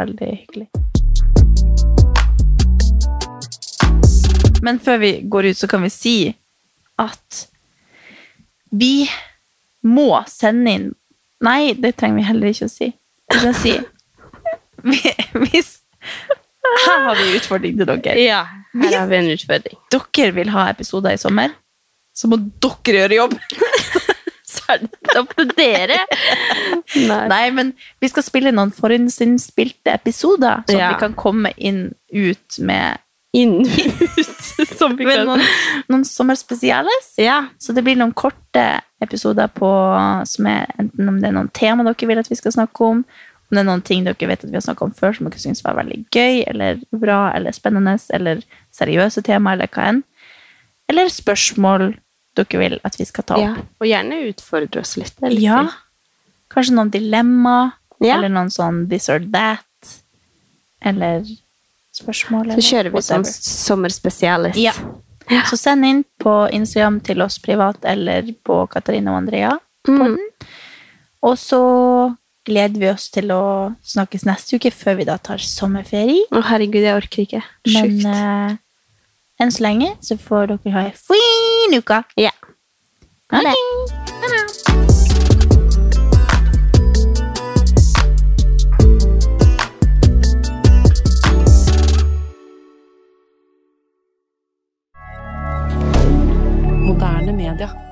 [0.01, 0.67] veldig hyggelig.
[4.67, 6.17] Men før vi går ut, så kan vi si
[6.99, 7.45] at
[8.75, 9.07] vi
[9.83, 10.91] må sende inn
[11.43, 12.93] Nei, det trenger vi heller ikke å si.
[13.33, 13.73] Vi kan si
[15.51, 15.73] Hvis
[16.87, 18.15] Her har vi en utfordring til dere.
[18.23, 18.45] Ja,
[18.79, 19.81] her har vi en utfordring.
[19.91, 21.51] Dere vil ha episoder i sommer,
[22.15, 23.39] så må dere gjøre jobb.
[24.53, 25.97] Så er det opp til dere.
[27.09, 27.23] Nei.
[27.31, 27.71] Nei, men
[28.05, 30.91] vi skal spille noen forhåndsinnspilte episoder, så Ja.
[30.93, 32.99] vi kan komme inn ut med,
[33.41, 34.43] Inn ut,
[34.77, 35.31] som vi med kan.
[35.31, 35.41] noen,
[35.89, 37.15] noen sommerspesiales.
[37.17, 37.47] Ja.
[37.59, 38.67] Så det blir noen korte
[39.01, 39.73] episoder på,
[40.29, 43.01] som er enten om det er noen tema dere vil at vi skal snakke om,
[43.49, 45.41] om det er noen ting dere vet at vi har snakket om før som dere
[45.41, 50.05] synes var veldig gøy, eller bra, eller spennende, eller seriøse tema, eller hva enn.
[50.93, 51.95] Eller spørsmål
[52.35, 53.41] dere vil at vi skal ta opp.
[53.43, 53.55] ja.
[53.81, 55.15] Og gjerne utfordre oss litt.
[55.23, 55.69] Litt Ja.
[56.53, 58.17] Kanskje noen dilemma, Ja.
[58.17, 59.65] eller noen sånn this or that,
[60.83, 61.23] eller
[61.95, 62.53] spørsmål.
[62.57, 63.67] Så kjører vi sånn sommerspesialist.
[63.67, 64.57] sommerspesialis.
[64.57, 65.43] Ja.
[65.49, 69.59] Så send inn på Instagram til oss privat, eller på Katarina og Andrea.
[69.89, 70.17] Mm.
[71.23, 76.25] Og så gleder vi oss til å snakkes neste uke, før vi da tar sommerferie.
[76.33, 77.43] Å, herregud, jeg orker ikke.
[77.67, 78.05] Men Sjukt.
[78.07, 78.57] eh,
[79.43, 82.03] enn så lenge så får dere ha ei fin uke.
[82.17, 82.31] Ja.
[83.33, 83.55] Ha det.
[96.87, 97.92] Moderne media.